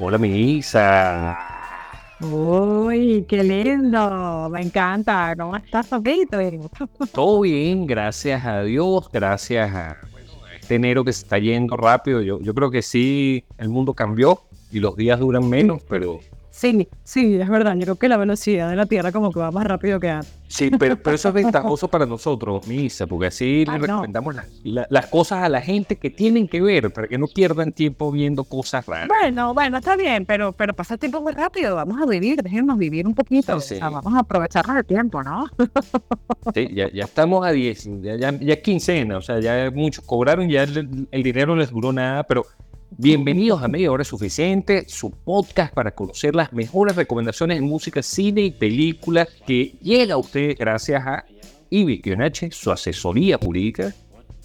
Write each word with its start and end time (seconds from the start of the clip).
Hola, 0.00 0.16
mi 0.16 0.58
Isa. 0.58 1.36
Uy, 2.20 3.24
qué 3.28 3.42
lindo. 3.42 4.48
Me 4.48 4.62
encanta. 4.62 5.34
¿Cómo 5.36 5.56
estás, 5.56 5.88
Sofito? 5.88 6.38
Todo 7.12 7.40
bien, 7.40 7.84
gracias 7.84 8.44
a 8.44 8.62
Dios, 8.62 9.10
gracias 9.12 9.74
a 9.74 9.96
este 10.60 10.76
enero 10.76 11.04
que 11.04 11.12
se 11.12 11.22
está 11.22 11.38
yendo 11.38 11.76
rápido. 11.76 12.22
Yo, 12.22 12.40
yo 12.40 12.54
creo 12.54 12.70
que 12.70 12.80
sí, 12.80 13.44
el 13.56 13.70
mundo 13.70 13.92
cambió 13.92 14.40
y 14.70 14.78
los 14.78 14.96
días 14.96 15.18
duran 15.18 15.48
menos, 15.48 15.82
pero 15.88 16.20
Sí, 16.58 16.88
sí, 17.04 17.36
es 17.40 17.48
verdad. 17.48 17.76
Yo 17.76 17.82
creo 17.82 17.94
que 17.94 18.08
la 18.08 18.16
velocidad 18.16 18.68
de 18.68 18.74
la 18.74 18.86
Tierra 18.86 19.12
como 19.12 19.30
que 19.30 19.38
va 19.38 19.52
más 19.52 19.64
rápido 19.64 20.00
que 20.00 20.10
antes. 20.10 20.34
Sí, 20.48 20.70
pero, 20.76 20.96
pero 21.00 21.14
eso 21.14 21.28
es 21.28 21.34
ventajoso 21.44 21.86
para 21.86 22.04
nosotros, 22.04 22.66
Misa, 22.66 23.06
porque 23.06 23.26
así 23.26 23.64
le 23.64 23.70
Ah, 23.70 23.78
no. 23.78 23.86
recomendamos 23.86 24.34
las- 24.34 24.48
la- 24.64 24.86
las 24.90 25.06
cosas 25.06 25.44
a 25.44 25.48
la 25.48 25.60
gente 25.60 25.94
que 25.96 26.10
tienen 26.10 26.48
que 26.48 26.60
ver, 26.60 26.92
para 26.92 27.06
que 27.06 27.16
no 27.16 27.28
pierdan 27.28 27.70
tiempo 27.70 28.10
viendo 28.10 28.42
cosas 28.42 28.84
raras. 28.86 29.06
Bueno, 29.06 29.54
bueno, 29.54 29.78
está 29.78 29.94
bien, 29.94 30.26
pero, 30.26 30.50
pero 30.50 30.74
pasa 30.74 30.94
el 30.94 31.00
tiempo 31.00 31.20
muy 31.20 31.32
rápido. 31.32 31.76
Vamos 31.76 32.02
a 32.02 32.06
vivir, 32.06 32.42
déjenos 32.42 32.76
vivir 32.76 33.06
un 33.06 33.14
poquito. 33.14 33.60
Sí. 33.60 33.74
O 33.74 33.78
sea, 33.78 33.90
vamos 33.90 34.12
a 34.14 34.18
aprovecharnos 34.20 34.76
el 34.78 34.84
tiempo, 34.84 35.22
¿no? 35.22 35.46
Sí, 36.54 36.68
ya, 36.74 36.90
ya 36.92 37.04
estamos 37.04 37.46
a 37.46 37.50
10, 37.50 37.88
ya, 38.02 38.32
ya, 38.32 38.56
quincena, 38.62 39.18
o 39.18 39.22
sea, 39.22 39.38
ya 39.38 39.70
muchos 39.72 40.04
cobraron, 40.04 40.48
ya 40.48 40.62
el, 40.64 41.06
el 41.10 41.22
dinero 41.22 41.54
no 41.54 41.60
les 41.60 41.70
duró 41.70 41.92
nada, 41.92 42.24
pero 42.24 42.44
bienvenidos 42.90 43.62
a 43.62 43.68
Media 43.68 43.92
Hora 43.92 44.04
Suficiente, 44.04 44.84
su 44.88 45.10
podcast 45.10 45.74
para 45.74 45.90
conocer 45.90 46.34
las 46.34 46.52
mejores 46.52 46.96
recomendaciones 46.96 47.58
de 47.58 47.66
música, 47.66 48.02
cine 48.02 48.42
y 48.42 48.50
películas 48.50 49.28
que 49.46 49.74
llega 49.82 50.14
a 50.14 50.18
ustedes 50.18 50.56
gracias 50.56 51.06
a 51.06 51.24
Kionache, 51.70 52.50
su 52.50 52.70
asesoría 52.70 53.38
jurídica, 53.38 53.94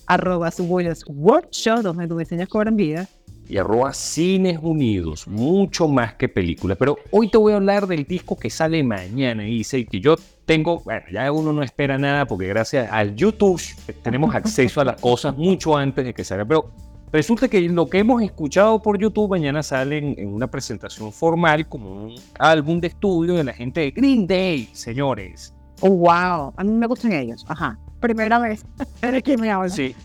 Arroba 0.06 0.52
su 0.52 0.66
workshop, 0.66 1.82
donde 1.82 2.08
tus 2.08 2.20
diseños 2.20 2.50
cobran 2.50 2.76
vida. 2.76 3.08
y 3.48 3.58
arroba 3.58 3.94
Cines 3.94 4.60
Unidos, 4.62 5.28
mucho 5.28 5.88
más 5.88 6.16
que 6.16 6.28
películas. 6.28 6.78
Pero 6.78 6.98
hoy 7.12 7.30
te 7.30 7.38
voy 7.38 7.54
a 7.54 7.58
hablar 7.58 7.88
del 7.88 8.04
disco 8.04 8.38
que 8.38 8.50
sale 8.50 8.84
mañana, 8.84 9.48
y 9.48 9.58
dice 9.58 9.86
que 9.86 10.02
yo 10.02 10.16
tengo, 10.46 10.82
bueno, 10.82 11.06
ya 11.12 11.32
uno 11.32 11.54
no 11.54 11.64
espera 11.64 11.98
nada 11.98 12.26
porque 12.26 12.48
gracias 12.48 12.92
al 12.92 13.16
YouTube 13.16 13.62
tenemos 14.02 14.36
acceso 14.36 14.82
a 14.82 14.86
las 14.86 15.00
cosas 15.00 15.38
mucho 15.38 15.78
antes 15.78 16.04
de 16.04 16.14
que 16.14 16.24
salga. 16.24 16.46
Pero 16.46 16.72
resulta 17.14 17.48
que 17.48 17.62
lo 17.62 17.88
que 17.88 18.00
hemos 18.00 18.22
escuchado 18.22 18.82
por 18.82 19.00
YouTube 19.00 19.30
mañana 19.30 19.64
sale 19.64 20.00
en, 20.00 20.16
en 20.18 20.34
una 20.34 20.52
presentación 20.52 21.14
formal 21.14 21.70
como 21.70 22.08
un 22.08 22.16
álbum 22.40 22.82
de 22.82 22.88
estudio 22.88 23.36
de 23.36 23.46
la 23.46 23.54
gente 23.54 23.80
de 23.80 23.92
Green 23.92 24.28
Day, 24.28 24.68
señores. 24.74 25.54
Oh, 25.80 25.90
wow. 25.90 26.54
A 26.56 26.64
mí 26.64 26.72
me 26.72 26.88
gustan 26.88 27.12
ellos. 27.12 27.46
Ajá. 27.48 27.78
Primera 28.00 28.40
vez. 28.40 28.66
¿De 29.02 29.22
quién 29.22 29.40
me 29.40 29.52
hablas? 29.52 29.76
Sí. 29.76 29.96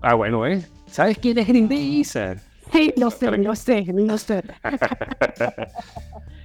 Ah, 0.00 0.14
bueno, 0.14 0.46
¿eh? 0.46 0.64
¿Sabes 0.86 1.18
quién 1.18 1.38
es 1.38 1.46
Green 1.46 1.68
Day, 1.68 2.00
Isa? 2.00 2.36
Sí, 2.72 2.92
lo 2.96 3.10
sé, 3.10 3.30
lo 3.30 3.54
sé, 3.54 3.84
lo 3.92 4.18
sé. 4.18 4.42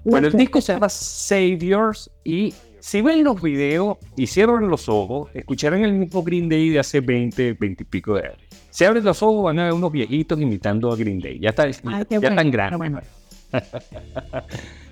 Bueno, 0.04 0.28
el 0.28 0.34
disco 0.34 0.62
se 0.62 0.74
llama 0.74 0.90
Saviors 0.90 2.10
y 2.24 2.54
si 2.80 3.02
ven 3.02 3.24
los 3.24 3.42
videos 3.42 3.98
y 4.16 4.28
cierran 4.28 4.68
los 4.68 4.90
ojos, 4.90 5.30
escucharán 5.34 5.84
el 5.84 5.94
mismo 5.94 6.24
Green 6.24 6.50
Day 6.50 6.70
de 6.70 6.80
hace 6.80 7.02
20, 7.02 7.54
20 7.54 7.84
y 7.84 7.86
pico 7.86 8.16
de 8.16 8.28
años. 8.28 8.47
Si 8.70 8.86
abren 8.86 9.04
los 9.04 9.22
ojos 9.24 9.44
van 9.46 9.60
a 9.60 9.66
ver 9.66 9.74
unos 9.74 9.92
viejitos 9.92 10.40
imitando 10.40 10.92
a 10.92 10.96
Green 10.96 11.20
Day. 11.20 11.40
Ya, 11.40 11.50
está, 11.50 11.64
Ay, 11.64 11.74
ya 11.84 12.06
qué 12.06 12.20
bueno, 12.20 12.36
están 12.36 12.52
grandes. 12.52 12.78
bueno. 12.78 13.02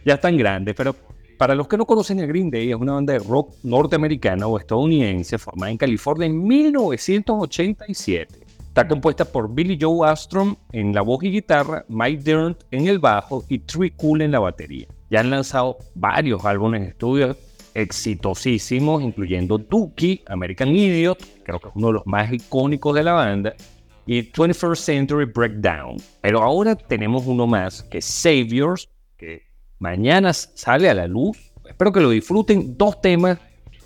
ya 0.06 0.14
están 0.16 0.38
grandes, 0.38 0.76
pero 0.76 0.96
para 1.38 1.54
los 1.54 1.68
que 1.68 1.78
no 1.78 1.86
conocen 1.86 2.22
a 2.22 2.26
Green 2.26 2.50
Day, 2.50 2.72
es 2.72 2.76
una 2.76 2.94
banda 2.94 3.14
de 3.14 3.20
rock 3.20 3.54
norteamericana 3.64 4.48
o 4.48 4.58
estadounidense 4.58 5.38
formada 5.38 5.72
en 5.72 5.78
California 5.78 6.26
en 6.28 6.48
1987. 6.48 8.40
Está 8.68 8.88
compuesta 8.88 9.26
por 9.26 9.54
Billy 9.54 9.78
Joe 9.80 10.08
Armstrong 10.08 10.56
en 10.72 10.94
la 10.94 11.02
voz 11.02 11.24
y 11.24 11.32
guitarra, 11.32 11.86
Mike 11.88 12.24
Dirnt 12.24 12.64
en 12.72 12.88
el 12.88 13.00
bajo 13.00 13.46
y 13.48 13.60
Trey 13.60 13.92
Cool 13.92 14.22
en 14.22 14.32
la 14.32 14.40
batería. 14.40 14.88
Ya 15.10 15.22
han 15.22 15.30
lanzado 15.30 15.78
varios 15.94 16.44
álbumes 16.44 16.82
de 16.82 16.88
estudio 16.88 17.38
exitosísimos, 17.76 19.04
incluyendo 19.04 19.58
Dookie, 19.58 20.24
American 20.28 20.70
Idiot, 20.70 21.20
creo 21.44 21.60
que 21.60 21.68
es 21.68 21.76
uno 21.76 21.88
de 21.88 21.94
los 21.94 22.08
más 22.08 22.32
icónicos 22.32 22.96
de 22.96 23.04
la 23.04 23.14
banda, 23.14 23.54
y 24.08 24.24
21st 24.32 24.76
Century 24.76 25.26
Breakdown. 25.26 25.98
Pero 26.22 26.42
ahora 26.42 26.76
tenemos 26.76 27.28
uno 27.28 27.46
más, 27.46 27.84
que 27.84 28.00
es 28.00 28.06
Saviors, 28.06 28.90
que 29.18 29.44
mañana 29.80 30.34
sale 30.34 30.90
a 30.90 30.94
la 30.94 31.08
luz. 31.08 31.38
Espero 31.68 31.92
que 31.92 32.00
lo 32.00 32.10
disfruten. 32.10 32.78
Dos 32.78 33.02
temas 33.02 33.40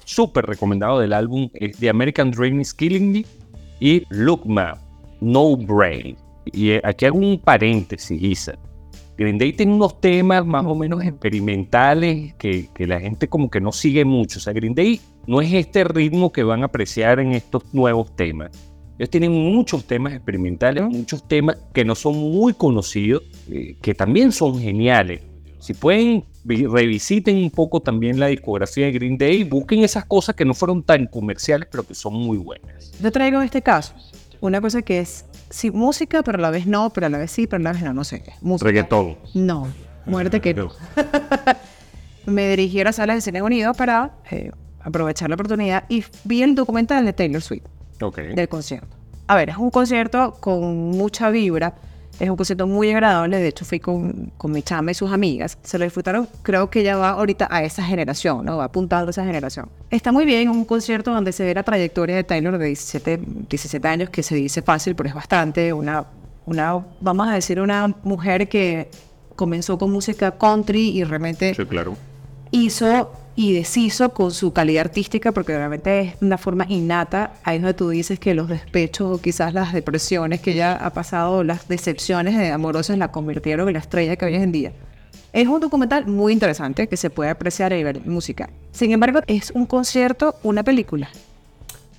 súper 0.05 0.45
recomendados 0.45 1.01
del 1.01 1.13
álbum, 1.13 1.49
es 1.53 1.78
The 1.78 1.89
American 1.89 2.31
Dream 2.31 2.61
is 2.61 2.73
Killing 2.73 3.11
Me 3.11 3.25
y 3.79 4.03
Look 4.09 4.45
Map, 4.45 4.78
No 5.22 5.55
Brain. 5.55 6.17
Y 6.45 6.72
eh, 6.72 6.81
aquí 6.83 7.05
hago 7.05 7.17
un 7.17 7.39
paréntesis, 7.39 8.22
Isa. 8.22 8.57
Green 9.19 9.38
Day 9.38 9.52
tiene 9.52 9.74
unos 9.74 10.00
temas 10.00 10.46
más 10.46 10.66
o 10.66 10.74
menos 10.75 11.03
experimentales 11.03 12.34
que, 12.35 12.69
que 12.74 12.88
la 12.88 13.02
gente 13.02 13.28
como 13.28 13.50
que 13.50 13.59
no 13.59 13.74
sigue 13.74 14.06
mucho. 14.06 14.40
O 14.40 14.41
sea, 14.41 14.53
Green 14.53 14.74
Day 14.74 15.02
no 15.28 15.41
es 15.41 15.52
este 15.53 15.84
ritmo 15.84 16.31
que 16.31 16.41
van 16.44 16.62
a 16.62 16.68
apreciar 16.68 17.19
en 17.19 17.34
estos 17.34 17.63
nuevos 17.74 18.16
temas. 18.16 18.52
Ellos 18.97 19.09
tienen 19.09 19.31
muchos 19.31 19.84
temas 19.85 20.13
experimentales, 20.13 20.84
muchos 20.85 21.28
temas 21.28 21.58
que 21.74 21.84
no 21.84 21.96
son 21.96 22.18
muy 22.18 22.53
conocidos, 22.53 23.24
eh, 23.50 23.75
que 23.81 23.94
también 23.94 24.31
son 24.31 24.58
geniales. 24.59 25.22
Si 25.59 25.74
pueden, 25.74 26.24
vi- 26.46 26.66
revisiten 26.66 27.35
un 27.38 27.52
poco 27.52 27.81
también 27.81 28.19
la 28.19 28.28
discografía 28.28 28.85
de 28.85 28.94
Green 28.94 29.18
Day, 29.18 29.44
busquen 29.44 29.84
esas 29.84 30.06
cosas 30.06 30.34
que 30.35 30.46
no 30.46 30.53
fueron 30.53 30.81
tan 30.84 31.08
comerciales, 31.08 31.68
pero 31.69 31.84
que 31.85 31.94
son 31.94 32.13
muy 32.13 32.38
buenas. 32.38 32.91
Yo 33.02 33.12
traigo 33.12 33.40
en 33.40 33.46
este 33.46 33.62
caso 33.62 33.94
una 34.41 34.62
cosa 34.62 34.81
que 34.81 35.00
es 35.00 35.25
sí, 35.49 35.71
música, 35.71 36.23
pero 36.23 36.37
a 36.37 36.41
la 36.41 36.49
vez 36.49 36.65
no, 36.67 36.89
pero 36.91 37.07
a 37.07 37.09
la 37.09 37.17
vez 37.17 37.31
sí, 37.31 37.47
pero 37.47 37.61
a 37.61 37.63
la 37.63 37.73
vez 37.73 37.81
no, 37.83 37.93
no 37.93 38.03
sé. 38.03 38.23
Música. 38.41 38.67
Reggaetón. 38.67 39.17
No, 39.33 39.67
muerte 40.05 40.39
que 40.41 40.53
no. 40.53 40.69
Me 42.25 42.49
dirigí 42.49 42.79
a 42.81 42.83
la 42.85 42.93
sala 42.93 43.15
de 43.15 43.21
Cine 43.21 43.41
Unido 43.41 43.73
para 43.73 44.11
eh, 44.29 44.51
aprovechar 44.81 45.29
la 45.29 45.35
oportunidad 45.35 45.85
y 45.89 46.03
vi 46.25 46.43
el 46.43 46.55
documental 46.55 47.05
de 47.05 47.13
Taylor 47.13 47.41
Swift 47.41 47.65
Ok. 48.01 48.17
del 48.19 48.47
concierto. 48.49 48.95
A 49.27 49.35
ver, 49.35 49.49
es 49.49 49.57
un 49.57 49.69
concierto 49.71 50.37
con 50.39 50.89
mucha 50.91 51.29
vibra, 51.29 51.75
es 52.19 52.30
un 52.30 52.35
concierto 52.35 52.68
muy 52.68 52.91
agradable, 52.91 53.38
de 53.38 53.47
hecho 53.47 53.66
fui 53.66 53.80
con, 53.80 54.31
con 54.38 54.52
mi 54.52 54.62
chama 54.62 54.91
y 54.91 54.94
sus 54.94 55.12
amigas, 55.12 55.57
se 55.63 55.78
lo 55.78 55.85
disfrutaron, 55.85 56.28
creo 56.41 56.69
que 56.69 56.84
ya 56.84 56.97
va 56.97 57.12
ahorita 57.12 57.47
a 57.50 57.63
esa 57.63 57.84
generación, 57.84 58.46
¿no? 58.46 58.57
Va 58.57 58.66
apuntando 58.66 59.07
a 59.07 59.12
esa 59.12 59.24
generación. 59.24 59.69
Está 59.90 60.12
muy 60.12 60.25
bien, 60.25 60.50
un 60.50 60.66
concierto 60.66 61.13
donde 61.13 61.31
se 61.31 61.46
ve 61.46 61.53
la 61.53 61.63
trayectoria 61.63 62.16
de 62.16 62.24
Taylor 62.24 62.58
de 62.58 62.66
17, 62.68 63.22
17 63.50 63.88
años, 63.88 64.09
que 64.09 64.22
se 64.22 64.35
dice 64.35 64.62
fácil, 64.62 64.96
pero 64.96 65.09
es 65.09 65.16
bastante, 65.16 65.72
una, 65.72 66.06
una, 66.46 66.85
vamos 67.00 67.28
a 67.28 67.34
decir, 67.34 67.62
una 67.62 67.96
mujer 68.03 68.50
que 68.50 68.90
comenzó 69.35 69.78
con 69.78 69.91
música 69.91 70.31
country 70.31 70.90
y 70.90 71.03
realmente 71.06 71.56
Sí, 71.56 71.66
claro. 71.66 71.96
hizo 72.52 73.12
y 73.39 73.53
deshizo 73.53 74.13
con 74.13 74.31
su 74.31 74.51
calidad 74.51 74.81
artística, 74.81 75.31
porque 75.31 75.55
realmente 75.55 76.01
es 76.01 76.16
una 76.19 76.38
forma 76.38 76.66
innata. 76.67 77.35
Ahí 77.45 77.55
es 77.55 77.61
donde 77.61 77.73
tú 77.73 77.87
dices 77.87 78.19
que 78.19 78.34
los 78.34 78.49
despechos 78.49 79.16
o 79.16 79.22
quizás 79.22 79.53
las 79.53 79.72
depresiones 79.72 80.41
que 80.41 80.52
ella 80.52 80.73
ha 80.75 80.90
pasado, 80.90 81.46
las 81.46 81.69
decepciones 81.69 82.37
de 82.37 82.52
amorosas, 82.52 82.97
la 82.97 83.14
convirtieron 83.14 83.69
en 83.69 83.75
la 83.75 83.79
estrella 83.79 84.17
que 84.17 84.25
hoy 84.25 84.35
en 84.35 84.52
día. 84.52 84.73
Es 85.31 85.47
un 85.47 85.61
documental 85.61 86.05
muy 86.05 86.34
interesante 86.34 86.90
que 86.90 86.97
se 86.97 87.09
puede 87.09 87.29
apreciar 87.29 87.72
y 87.72 87.81
ver 87.81 88.05
música. 88.05 88.49
Sin 88.73 88.91
embargo, 88.91 89.22
es 89.25 89.52
un 89.52 89.66
concierto, 89.66 90.35
una 90.43 90.64
película. 90.64 91.09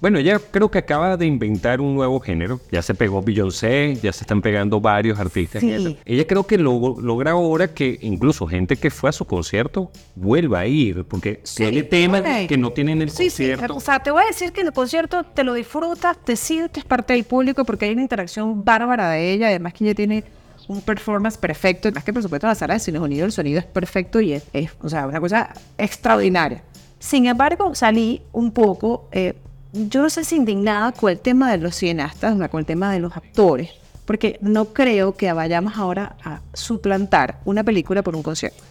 Bueno, 0.01 0.19
ella 0.19 0.41
creo 0.51 0.71
que 0.71 0.79
acaba 0.79 1.17
de 1.19 1.27
inventar 1.27 1.81
un 1.81 1.95
nuevo 1.95 2.21
género. 2.21 2.59
Ya 2.73 2.81
se 2.81 2.95
pegó 2.95 3.21
Beyoncé, 3.23 3.97
ya 4.03 4.13
se 4.15 4.25
están 4.25 4.41
pegando 4.41 4.81
varios 4.81 5.19
artistas. 5.19 5.61
Sí. 5.61 5.99
Ella 6.07 6.27
creo 6.27 6.47
que 6.47 6.57
lo- 6.57 6.97
logra 7.01 7.33
ahora 7.33 7.69
que 7.75 7.99
incluso 8.01 8.47
gente 8.47 8.77
que 8.77 8.89
fue 8.91 9.11
a 9.11 9.13
su 9.13 9.27
concierto 9.27 9.91
vuelva 10.15 10.61
a 10.61 10.67
ir, 10.67 11.05
porque 11.05 11.43
tiene 11.55 11.83
temas 11.83 12.23
que 12.49 12.57
no 12.57 12.71
tienen 12.73 13.03
el 13.03 13.11
Sí, 13.11 13.25
concierto. 13.25 13.77
o 13.77 13.81
sea, 13.81 13.99
te 14.03 14.11
voy 14.11 14.23
a 14.23 14.27
decir 14.27 14.53
que 14.53 14.63
en 14.63 14.69
el 14.69 14.73
concierto 14.73 15.23
te 15.25 15.45
lo 15.45 15.53
disfrutas, 15.53 16.17
te 16.25 16.35
sientes 16.35 16.83
parte 16.85 17.13
del 17.13 17.25
público 17.25 17.65
porque 17.67 17.85
hay 17.85 17.93
una 17.93 18.03
interacción 18.03 18.65
bárbara 18.65 19.11
de 19.11 19.33
ella, 19.35 19.49
además 19.49 19.75
que 19.75 19.85
ella 19.85 19.95
tiene 19.95 20.25
un 20.69 20.81
performance 20.81 21.37
perfecto, 21.37 21.89
además 21.89 22.05
que 22.05 22.13
por 22.15 22.23
supuesto 22.23 22.47
la 22.47 22.55
sala 22.55 22.75
de 22.75 22.81
Cine 22.81 23.01
Unido 23.01 23.27
el 23.27 23.33
sonido 23.33 23.59
es 23.59 23.67
perfecto 23.67 24.21
y 24.21 24.33
es, 24.33 24.45
es, 24.55 24.71
o 24.81 24.89
sea, 24.89 25.07
una 25.07 25.21
cosa 25.21 25.53
extraordinaria. 25.77 26.63
Sin 26.99 27.27
embargo, 27.27 27.75
salí 27.75 28.23
un 28.33 28.51
poco 28.53 29.09
eh, 29.13 29.35
yo 29.73 30.03
no 30.03 30.11
sé 30.11 30.25
si 30.25 30.37
indignada 30.37 30.93
con 30.93 31.11
el 31.11 31.19
tema 31.19 31.51
de 31.51 31.59
los 31.59 31.77
cineastas, 31.77 32.37
con 32.49 32.61
el 32.61 32.67
tema 32.67 32.93
de 32.93 33.01
los 33.01 33.17
actores, 33.17 33.71
porque 34.05 34.39
no 34.41 34.67
creo 34.67 35.17
que 35.17 35.33
vayamos 35.33 35.77
ahora 35.77 36.17
a 36.25 36.41
suplantar 36.53 37.39
una 37.45 37.63
película 37.63 38.03
por 38.03 38.17
un 38.17 38.23
concierto. 38.23 38.63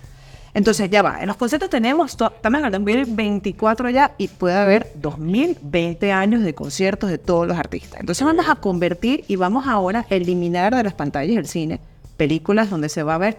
Entonces 0.54 0.90
ya 0.90 1.02
va, 1.02 1.22
en 1.22 1.28
los 1.28 1.38
conciertos 1.38 1.70
tenemos, 1.70 2.12
estamos 2.12 2.60
en 2.60 2.66
el 2.66 2.72
2024 2.72 3.90
ya 3.92 4.14
y 4.18 4.28
puede 4.28 4.56
haber 4.56 4.92
2020 4.96 6.12
años 6.12 6.44
de 6.44 6.56
conciertos 6.56 7.10
de 7.10 7.20
todos 7.20 7.48
los 7.48 7.58
artistas. 7.58 8.00
Entonces 8.00 8.26
vamos 8.26 8.50
a 8.50 8.56
convertir 8.56 9.24
y 9.28 9.36
vamos 9.36 9.68
ahora 9.68 10.06
a 10.10 10.16
eliminar 10.16 10.76
de 10.76 10.84
las 10.84 10.94
pantallas 10.94 11.36
del 11.36 11.48
cine 11.48 11.80
películas 12.18 12.70
donde 12.70 12.90
se 12.90 13.02
va 13.02 13.16
a 13.16 13.18
ver, 13.18 13.38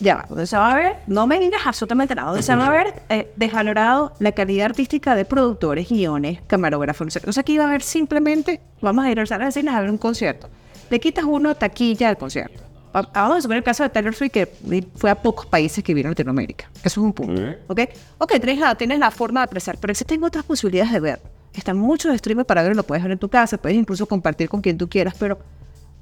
ya 0.00 0.16
va, 0.16 0.26
donde 0.28 0.46
se 0.46 0.56
va 0.56 0.70
a 0.72 0.74
ver, 0.74 0.96
no 1.06 1.26
me 1.26 1.38
digas 1.38 1.60
absolutamente 1.64 2.14
nada, 2.14 2.28
donde 2.28 2.42
se 2.42 2.54
va 2.56 2.66
a 2.66 2.70
ver 2.70 3.02
eh, 3.08 3.30
desvalorado 3.36 4.12
la 4.18 4.32
calidad 4.32 4.66
artística 4.66 5.14
de 5.14 5.24
productores, 5.24 5.88
guiones, 5.88 6.40
camarógrafos. 6.46 7.06
no 7.06 7.10
sé. 7.10 7.18
Entonces 7.20 7.38
aquí 7.40 7.58
va 7.58 7.64
a 7.64 7.68
haber 7.68 7.82
simplemente, 7.82 8.60
vamos 8.80 9.04
a 9.04 9.10
ir 9.10 9.20
al 9.20 9.26
salón 9.28 9.46
de 9.46 9.52
cine 9.52 9.70
a 9.70 9.80
ver 9.80 9.90
un 9.90 9.98
concierto. 9.98 10.48
Le 10.88 10.98
quitas 10.98 11.24
uno 11.24 11.54
taquilla 11.54 12.08
al 12.08 12.16
concierto. 12.16 12.62
Va- 12.96 13.08
Vamos 13.14 13.36
a 13.38 13.40
suponer 13.42 13.58
el 13.58 13.64
caso 13.64 13.82
de 13.84 13.90
Taylor 13.90 14.14
Swift, 14.14 14.32
que 14.32 14.48
fue 14.96 15.10
a 15.10 15.14
pocos 15.14 15.46
países 15.46 15.84
que 15.84 15.94
vino 15.94 16.08
a 16.08 16.10
Latinoamérica. 16.12 16.68
Eso 16.78 17.00
es 17.00 17.04
un 17.04 17.12
punto. 17.12 17.40
¿Ok? 17.68 17.80
Ok, 18.18 18.32
tienes 18.40 18.58
la, 18.58 18.74
tienes 18.74 18.98
la 18.98 19.10
forma 19.12 19.40
de 19.40 19.44
apreciar, 19.44 19.78
pero 19.78 19.92
existen 19.92 20.24
otras 20.24 20.44
posibilidades 20.44 20.92
de 20.92 20.98
ver. 21.00 21.20
Están 21.54 21.76
muchos 21.78 22.16
streamers 22.16 22.46
para 22.46 22.62
verlo, 22.62 22.76
lo 22.76 22.82
puedes 22.84 23.02
ver 23.04 23.12
en 23.12 23.18
tu 23.18 23.28
casa, 23.28 23.58
puedes 23.58 23.76
incluso 23.78 24.06
compartir 24.06 24.48
con 24.48 24.60
quien 24.60 24.76
tú 24.78 24.88
quieras, 24.88 25.14
pero 25.18 25.38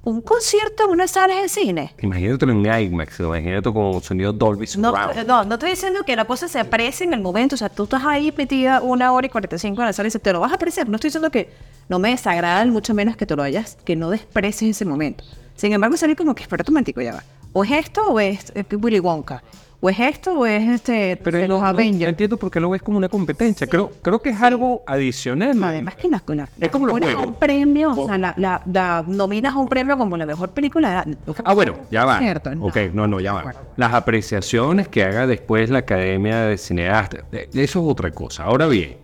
un 0.02 0.20
concierto 0.22 0.84
en 0.84 0.90
una 0.90 1.06
sala 1.08 1.42
de 1.42 1.48
cine. 1.48 1.92
Imagínate 2.00 2.44
en 2.46 2.64
IMAX, 2.64 3.20
imagínate 3.20 3.72
con 3.72 4.00
sonido 4.02 4.32
Dolby 4.32 4.66
No, 4.78 4.90
Surround. 4.90 5.26
no, 5.26 5.44
no 5.44 5.54
estoy 5.54 5.70
diciendo 5.70 6.00
que 6.06 6.16
la 6.16 6.24
cosa 6.24 6.48
se 6.48 6.58
aprecie 6.58 7.06
en 7.06 7.12
el 7.14 7.20
momento, 7.20 7.56
o 7.56 7.58
sea, 7.58 7.68
tú 7.68 7.84
estás 7.84 8.02
ahí 8.04 8.32
metida 8.36 8.80
una 8.80 9.12
hora 9.12 9.26
y 9.26 9.30
45 9.30 9.80
en 9.80 9.86
la 9.86 9.92
sala 9.92 10.06
y 10.06 10.08
dices, 10.08 10.22
te 10.22 10.32
lo 10.32 10.40
vas 10.40 10.52
a 10.52 10.54
apreciar. 10.54 10.88
No 10.88 10.96
estoy 10.96 11.08
diciendo 11.08 11.30
que 11.30 11.50
no 11.88 11.98
me 11.98 12.10
desagrada, 12.10 12.64
mucho 12.66 12.94
menos 12.94 13.16
que 13.16 13.26
te 13.26 13.34
lo 13.36 13.42
hayas, 13.42 13.76
que 13.84 13.96
no 13.96 14.10
desprecies 14.10 14.76
ese 14.76 14.84
momento. 14.84 15.24
Sin 15.56 15.72
embargo, 15.72 15.96
salir 15.96 16.16
como 16.16 16.34
que, 16.34 16.42
espera 16.42 16.64
un 16.68 16.74
momentico, 16.74 17.00
ya 17.00 17.14
va. 17.14 17.24
O 17.52 17.64
es 17.64 17.70
esto 17.72 18.02
o 18.06 18.20
es 18.20 18.52
eh, 18.54 18.64
Willy 18.76 19.00
Wonka. 19.00 19.42
O 19.80 19.88
es 19.88 20.00
esto 20.00 20.32
o 20.40 20.44
es 20.44 20.68
este, 20.68 21.16
Pero 21.22 21.38
no, 21.38 21.46
los 21.46 21.58
no, 21.60 21.62
no 21.62 21.66
Avengers. 21.68 22.08
entiendo 22.10 22.36
por 22.36 22.50
qué 22.50 22.58
lo 22.58 22.68
ves 22.70 22.82
como 22.82 22.98
una 22.98 23.08
competencia. 23.08 23.64
Creo, 23.68 23.92
creo 24.02 24.20
que 24.20 24.30
es 24.30 24.42
algo 24.42 24.82
adicional. 24.86 25.62
Además 25.62 25.94
que 25.94 26.08
la, 26.08 26.20
la, 26.26 26.48
Es 26.60 26.68
como 26.70 26.86
los 26.86 26.94
pones 26.94 27.10
a 27.10 27.12
juegos. 27.12 27.28
un 27.28 27.34
premio, 27.38 27.90
o 27.92 28.06
sea, 28.08 28.18
la, 28.18 28.34
la, 28.36 28.60
la 28.66 29.04
nominas 29.06 29.54
a 29.54 29.58
un 29.58 29.68
premio 29.68 29.96
como 29.96 30.16
la 30.16 30.26
mejor 30.26 30.50
película. 30.50 31.04
de- 31.06 31.16
Ah, 31.44 31.54
bueno, 31.54 31.74
ya 31.92 32.04
va. 32.04 32.18
Cierto, 32.18 32.52
no. 32.56 32.64
Ok, 32.66 32.76
no, 32.92 33.06
no, 33.06 33.20
ya 33.20 33.32
va. 33.32 33.54
Las 33.76 33.94
apreciaciones 33.94 34.88
que 34.88 35.04
haga 35.04 35.28
después 35.28 35.70
la 35.70 35.78
Academia 35.78 36.40
de 36.42 36.58
Cineastas, 36.58 37.22
eso 37.32 37.54
es 37.54 37.76
otra 37.76 38.10
cosa. 38.10 38.42
Ahora 38.44 38.66
bien, 38.66 38.96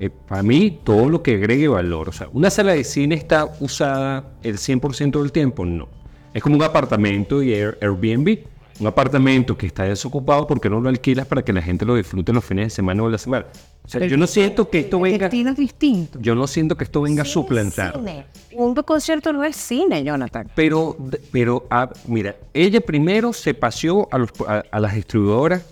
eh, 0.00 0.10
para 0.10 0.42
mí, 0.42 0.80
todo 0.84 1.08
lo 1.08 1.22
que 1.22 1.36
agregue 1.36 1.66
valor, 1.68 2.10
o 2.10 2.12
sea, 2.12 2.28
una 2.34 2.50
sala 2.50 2.72
de 2.72 2.84
cine 2.84 3.14
está 3.14 3.48
usada 3.60 4.24
el 4.42 4.58
100% 4.58 5.18
del 5.22 5.32
tiempo, 5.32 5.64
no. 5.64 5.88
Es 6.34 6.42
como 6.42 6.56
un 6.56 6.62
apartamento 6.62 7.42
y 7.42 7.54
Air- 7.54 7.78
Airbnb. 7.80 8.38
Un 8.80 8.86
apartamento 8.86 9.56
que 9.58 9.66
está 9.66 9.84
desocupado 9.84 10.46
porque 10.46 10.70
no 10.70 10.80
lo 10.80 10.88
alquilas 10.88 11.26
para 11.26 11.42
que 11.42 11.52
la 11.52 11.60
gente 11.60 11.84
lo 11.84 11.94
disfrute 11.96 12.32
los 12.32 12.42
fines 12.44 12.66
de 12.66 12.70
semana 12.70 13.02
o 13.02 13.10
la 13.10 13.18
semana. 13.18 13.44
O 13.84 13.88
sea, 13.88 14.06
yo 14.06 14.16
no 14.16 14.26
siento 14.26 14.70
que 14.70 14.80
esto 14.80 14.98
venga, 15.00 15.26
estilo 15.26 15.50
es 15.50 15.56
distinto. 15.56 16.18
yo 16.20 16.34
no 16.34 16.46
siento 16.46 16.76
que 16.76 16.84
esto 16.84 17.02
venga 17.02 17.22
a 17.22 17.26
suplantar. 17.26 17.94
Cine. 17.96 18.24
Un 18.52 18.74
concierto 18.74 19.32
no 19.34 19.44
es 19.44 19.54
cine, 19.56 20.02
Jonathan. 20.02 20.50
Pero, 20.54 20.96
pero 21.30 21.66
ah, 21.70 21.90
mira, 22.06 22.36
ella 22.54 22.80
primero 22.80 23.32
se 23.34 23.52
paseó 23.52 24.08
a, 24.10 24.16
los- 24.18 24.30
a- 24.48 24.64
a 24.70 24.80
las 24.80 24.94
distribuidoras, 24.94 25.62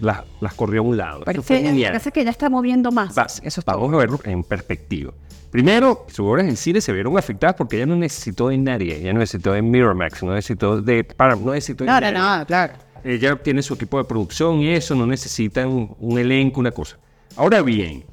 las, 0.00 0.22
las 0.40 0.54
corrió 0.54 0.80
a 0.80 0.84
un 0.84 0.96
lado. 0.96 1.24
Genial. 1.46 1.92
parece 1.92 2.10
que 2.12 2.20
ella 2.22 2.30
está 2.30 2.48
moviendo 2.48 2.90
más. 2.90 3.16
Va, 3.18 3.24
Eso 3.26 3.60
es 3.60 3.64
vamos 3.66 3.92
a 3.92 3.96
verlo 3.98 4.18
en 4.24 4.42
perspectiva. 4.42 5.12
Primero, 5.56 6.04
sus 6.08 6.18
obras 6.20 6.46
en 6.46 6.54
cine 6.54 6.82
se 6.82 6.92
vieron 6.92 7.16
afectadas 7.16 7.56
porque 7.56 7.76
ella 7.76 7.86
no 7.86 7.96
necesitó 7.96 8.48
de 8.50 8.58
nadie. 8.58 8.94
Ella 8.94 9.14
no 9.14 9.20
necesitó 9.20 9.52
de 9.52 9.62
Miramax, 9.62 10.22
no 10.22 10.34
necesitó 10.34 10.82
de 10.82 11.02
Paramount, 11.02 11.46
no 11.46 11.52
necesitó 11.54 11.84
de 11.84 11.90
No, 11.90 11.98
no, 11.98 12.12
no, 12.40 12.44
claro. 12.44 12.74
Ella 13.02 13.36
tiene 13.36 13.62
su 13.62 13.72
equipo 13.72 13.96
de 13.96 14.04
producción 14.04 14.60
y 14.60 14.68
eso, 14.68 14.94
no 14.94 15.06
necesita 15.06 15.66
un, 15.66 15.96
un 15.98 16.18
elenco, 16.18 16.60
una 16.60 16.72
cosa. 16.72 16.98
Ahora 17.36 17.62
bien, 17.62 18.04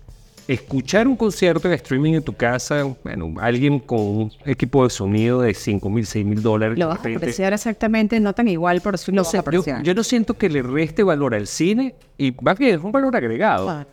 escuchar 0.48 1.06
un 1.06 1.18
concierto 1.18 1.68
en 1.68 1.74
streaming 1.74 2.14
en 2.14 2.24
tu 2.24 2.32
casa, 2.32 2.86
bueno, 3.04 3.34
alguien 3.42 3.78
con 3.80 4.00
un 4.00 4.32
equipo 4.46 4.86
de 4.86 4.90
sonido 4.90 5.42
de 5.42 5.54
5 5.54 5.90
mil, 5.90 6.06
6 6.06 6.26
mil 6.26 6.42
dólares. 6.42 6.80
Lo 6.80 6.88
vas 6.88 7.06
a 7.06 7.10
apreciar 7.10 7.52
exactamente, 7.52 8.22
no 8.22 8.32
tan 8.34 8.48
igual, 8.48 8.80
pero 8.82 8.98
sí 8.98 9.12
lo 9.12 9.18
no 9.18 9.22
vas 9.24 9.32
sé, 9.32 9.38
a 9.38 9.42
yo, 9.42 9.42
apreciar. 9.42 9.84
yo 9.84 9.94
no 9.94 10.04
siento 10.04 10.36
que 10.36 10.48
le 10.48 10.62
reste 10.62 11.04
valor 11.04 11.36
al 11.36 11.48
cine 11.48 11.96
y 12.18 12.34
más 12.42 12.58
bien 12.58 12.76
es 12.76 12.82
un 12.82 12.94
valor 12.94 13.14
agregado. 13.18 13.66
Bueno, 13.66 13.86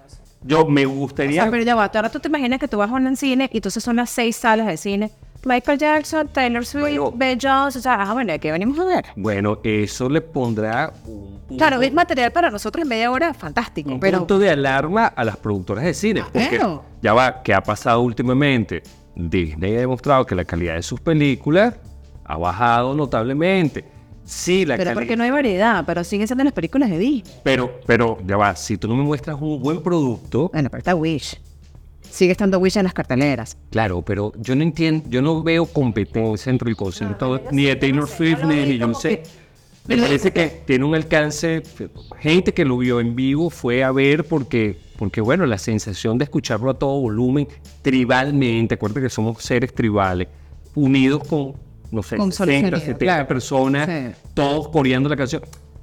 Yo 0.43 0.67
me 0.67 0.87
o 0.87 0.91
gustaría... 0.91 1.43
sea, 1.43 1.51
pero 1.51 1.63
ya 1.63 1.75
va, 1.75 1.85
ahora 1.87 2.11
tú 2.11 2.19
te 2.21 2.29
imaginas 2.29 2.59
que 2.59 2.69
tú 2.69 2.79
vas 2.79 2.91
a 2.91 2.95
un 2.95 3.17
cine 3.17 3.49
y 3.53 3.59
entonces 3.59 3.83
son 3.83 3.97
las 3.97 4.11
seis 4.11 4.37
salas 4.37 4.67
de 4.67 4.77
cine. 4.77 5.11
Michael 5.45 5.79
Jackson, 5.79 6.29
Taylor 6.29 6.67
Swift, 6.67 6.83
Bueno. 6.99 7.13
Ben 7.15 7.39
Jones, 7.41 7.75
o 7.77 7.81
sea, 7.81 7.95
ah, 8.03 8.13
bueno, 8.13 8.33
¿qué 8.39 8.53
venimos 8.53 8.79
a 8.79 8.85
ver? 8.85 9.07
Bueno, 9.17 9.59
eso 9.65 10.09
le 10.09 10.21
pondrá 10.21 10.93
un 11.07 11.41
punto, 11.49 11.57
Claro, 11.57 11.81
es 11.81 11.93
material 11.93 12.31
para 12.31 12.51
nosotros 12.51 12.83
en 12.83 12.89
media 12.89 13.11
hora 13.11 13.33
fantástico, 13.33 13.91
un 13.91 14.01
pero 14.01 14.19
punto 14.19 14.39
de 14.39 14.51
alarma 14.51 15.07
a 15.07 15.25
las 15.25 15.39
productoras 15.39 15.85
de 15.85 15.95
cine. 15.95 16.23
Porque 16.31 16.57
Claro. 16.59 16.85
ya 17.01 17.15
va, 17.15 17.43
¿qué 17.43 17.55
ha 17.55 17.63
pasado 17.63 18.03
últimamente? 18.03 18.83
Disney 19.17 19.77
ha 19.77 19.81
demostrado 19.81 20.27
que 20.27 20.35
la 20.35 20.45
calidad 20.45 20.75
de 20.75 20.83
sus 20.83 21.01
películas 21.01 21.75
ha 22.25 22.37
bajado 22.37 22.95
notablemente. 22.95 23.85
Sí, 24.31 24.65
la 24.65 24.77
pero 24.77 24.91
calidad... 24.91 24.94
porque 24.94 25.17
no 25.17 25.25
hay 25.25 25.31
variedad, 25.32 25.85
pero 25.85 26.05
siguen 26.05 26.29
siendo 26.29 26.44
las 26.44 26.53
películas 26.53 26.88
de 26.88 26.99
Disney. 26.99 27.35
Pero, 27.43 27.81
pero, 27.85 28.17
ya 28.25 28.37
va, 28.37 28.55
si 28.55 28.77
tú 28.77 28.87
no 28.87 28.94
me 28.94 29.03
muestras 29.03 29.37
un 29.41 29.61
buen 29.61 29.82
producto, 29.82 30.50
Bueno, 30.53 30.71
pero 30.71 30.79
está 30.79 30.94
Wish. 30.94 31.41
Sigue 32.09 32.31
estando 32.31 32.59
Wish 32.61 32.79
en 32.79 32.85
las 32.85 32.94
carteleras. 32.94 33.56
Claro, 33.71 34.03
pero 34.03 34.32
yo 34.38 34.55
no 34.55 34.62
entiendo, 34.62 35.05
yo 35.11 35.21
no 35.21 35.43
veo 35.43 35.67
competencia 35.67 36.49
entre 36.49 36.71
el 36.71 36.77
concierto 36.77 37.41
ni 37.50 37.65
de 37.65 37.75
Taylor 37.75 38.09
Swift 38.09 38.44
ni 38.44 38.55
de 38.55 38.67
Beyoncé. 38.67 39.23
Me 39.88 39.97
parece 39.97 40.32
que 40.32 40.62
tiene 40.65 40.85
un 40.85 40.94
alcance, 40.94 41.62
gente 42.21 42.55
que 42.55 42.65
lo 42.65 42.79
vio 42.79 43.00
en 43.00 43.17
vivo 43.17 43.50
fue 43.50 43.82
a 43.82 43.91
ver 43.91 44.25
porque, 44.25 44.79
porque 44.97 45.21
bueno, 45.21 45.44
la 45.47 45.59
sensación 45.59 46.19
de 46.19 46.25
escucharlo 46.25 46.71
a 46.71 46.75
todo 46.75 47.00
volumen, 47.00 47.49
tribalmente, 47.82 48.77
acuérdate 48.77 49.03
que 49.03 49.11
somos 49.11 49.43
seres 49.43 49.75
tribales, 49.75 50.29
unidos 50.77 51.27
con, 51.27 51.55
no 51.91 52.03
sé, 52.03 52.17
Con 52.17 52.31
60, 52.33 52.35
solidaridad, 52.45 52.79
70 52.79 52.99
claro. 52.99 53.27
personas, 53.29 53.89
Sí. 53.89 54.21
todos 54.35 54.69
coreando 54.69 55.09
la 55.09 55.17
canción. 55.17 55.43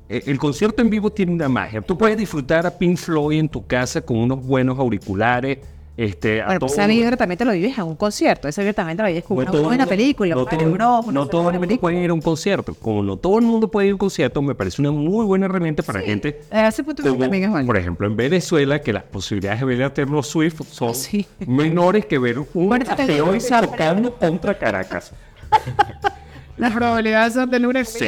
Eh, 0.09 0.23
El 0.27 0.37
concierto 0.39 0.81
en 0.81 0.89
vivo 0.89 1.11
tiene 1.11 1.33
una 1.33 1.49
magia. 1.49 1.81
Tú 1.81 1.97
puedes 1.97 2.17
disfrutar 2.17 2.65
a 2.65 2.71
Pink 2.71 2.97
Floyd 2.97 3.39
en 3.39 3.49
tu 3.49 3.65
casa 3.67 4.01
con 4.01 4.17
unos 4.17 4.45
buenos 4.45 4.79
auriculares. 4.79 5.57
Este, 5.97 6.43
a 6.43 6.45
Bueno, 6.45 6.59
pues 6.59 6.73
todo- 6.73 6.81
esa 6.83 6.87
vibra 6.87 7.17
también 7.17 7.39
te 7.39 7.43
lo 7.45 7.51
vives 7.53 7.75
en 7.75 7.83
un 7.85 7.95
concierto. 7.95 8.47
Esa 8.47 8.61
vibra 8.61 8.73
también 8.73 8.97
te 8.97 9.01
la 9.03 9.09
vives 9.09 9.23
con 9.23 9.35
no 9.43 9.51
una 9.51 9.61
buena 9.61 9.85
película. 9.87 10.35
No, 10.35 10.45
todo, 10.45 10.61
no 10.61 10.67
una 11.07 11.25
todo 11.27 11.49
el 11.49 11.59
mundo 11.59 11.79
puede 11.79 12.03
ir 12.03 12.09
a 12.11 12.13
un 12.13 12.21
concierto. 12.21 12.75
Como 12.75 13.01
no 13.01 13.17
todo 13.17 13.39
el 13.39 13.45
mundo 13.45 13.67
puede 13.71 13.87
ir 13.87 13.91
a 13.93 13.95
un 13.95 13.97
concierto, 13.97 14.39
me 14.43 14.53
parece 14.53 14.79
una 14.79 14.91
muy 14.91 15.25
buena 15.25 15.47
herramienta 15.47 15.81
para 15.81 15.99
gente. 16.01 16.39
A 16.51 16.67
ese 16.67 16.83
punto 16.83 17.01
como, 17.01 17.17
también 17.17 17.45
es 17.45 17.51
válido. 17.51 17.65
por 17.67 17.77
ejemplo, 17.77 18.05
en 18.05 18.15
Venezuela, 18.15 18.79
que 18.79 18.93
las 18.93 19.03
posibilidades 19.03 19.59
de 19.59 19.65
ver 19.65 19.83
a 19.83 19.91
Taylor 19.93 20.23
Swift 20.23 20.61
son 20.71 20.93
Sí. 20.95 21.25
menores 21.47 22.05
que 22.05 22.19
ver 22.19 22.37
un 22.39 22.47
Bueno, 22.53 22.85
te- 22.85 22.91
ateo 22.91 23.35
y 23.35 23.39
tocando 23.39 24.13
contra 24.13 24.55
Caracas. 24.57 25.11
Las 26.57 26.73
probabilidades 26.73 27.33
son 27.33 27.49
de 27.49 27.59
lunes. 27.59 27.89
Sí. 27.89 28.05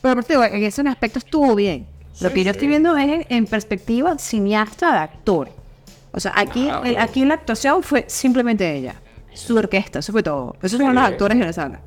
Pero 0.00 0.12
aparte, 0.12 0.32
digo, 0.32 0.44
en 0.44 0.62
ese 0.64 0.82
aspecto 0.88 1.18
estuvo 1.18 1.54
bien. 1.54 1.86
Lo 2.20 2.32
que 2.32 2.44
yo 2.44 2.50
estoy 2.50 2.68
viendo 2.68 2.96
es 2.96 3.26
en, 3.28 3.46
perspectiva 3.46 4.18
cineasta 4.18 4.92
de 4.92 4.98
actor. 4.98 5.48
O 6.12 6.20
sea, 6.20 6.32
aquí, 6.36 6.68
Ah, 6.70 6.82
el- 6.84 6.98
aquí 6.98 7.24
la 7.24 7.34
actuación 7.34 7.82
fue 7.82 8.04
simplemente 8.08 8.70
ella. 8.76 8.96
Su 9.32 9.56
orquesta, 9.56 10.00
eso 10.00 10.12
fue 10.12 10.22
todo. 10.22 10.56
Esos 10.62 10.78
fueron 10.78 10.94
los 10.94 11.04
actores 11.04 11.38
de 11.38 11.46
la 11.46 11.52
sala. 11.52 11.80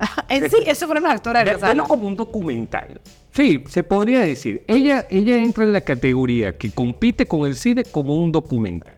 en 0.28 0.50
sí, 0.50 0.56
esos 0.66 0.86
fueron 0.86 1.04
los 1.04 1.12
actores 1.12 1.44
de 1.44 1.52
la 1.52 1.58
sala. 1.58 1.84
como 1.84 2.08
un 2.08 2.16
documental. 2.16 3.00
Sí, 3.32 3.62
se 3.68 3.84
podría 3.84 4.20
decir. 4.20 4.64
Ella, 4.66 5.06
ella 5.08 5.36
entra 5.36 5.62
en 5.64 5.72
la 5.72 5.82
categoría 5.82 6.56
que 6.58 6.72
compite 6.72 7.26
con 7.26 7.46
el 7.46 7.54
cine 7.54 7.84
como 7.84 8.16
un 8.16 8.32
documental. 8.32 8.94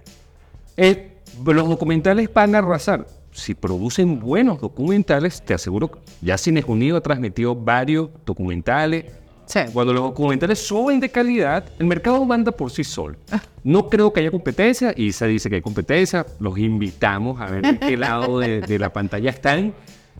Los 1.45 1.69
documentales 1.69 2.33
van 2.33 2.55
a 2.55 2.59
arrasar. 2.59 3.07
Si 3.33 3.55
producen 3.55 4.21
buenos 4.21 4.61
documentales, 4.61 5.43
te 5.43 5.55
aseguro 5.55 5.91
que 5.91 5.99
ya 6.21 6.37
Cines 6.39 6.65
Unidos 6.67 6.99
ha 6.99 7.03
transmitido 7.03 7.55
varios 7.57 8.11
documentales. 8.27 9.07
Sí. 9.47 9.61
Cuando 9.73 9.93
los 9.93 10.03
documentales 10.05 10.59
suben 10.61 11.01
de 11.01 11.11
calidad, 11.11 11.65
el 11.79 11.87
mercado 11.87 12.25
manda 12.25 12.53
por 12.53 12.71
sí 12.71 12.85
solo. 12.85 13.17
No 13.65 13.89
creo 13.89 14.13
que 14.13 14.21
haya 14.21 14.31
competencia. 14.31 14.95
Isa 14.97 15.27
dice 15.27 15.49
que 15.49 15.57
hay 15.57 15.63
competencia. 15.63 16.27
Los 16.39 16.59
invitamos 16.59 17.41
a 17.41 17.47
ver 17.47 17.63
de 17.63 17.79
qué 17.79 17.97
lado 17.97 18.39
de, 18.39 18.61
de 18.61 18.79
la 18.79 18.93
pantalla 18.93 19.31
están. 19.31 19.75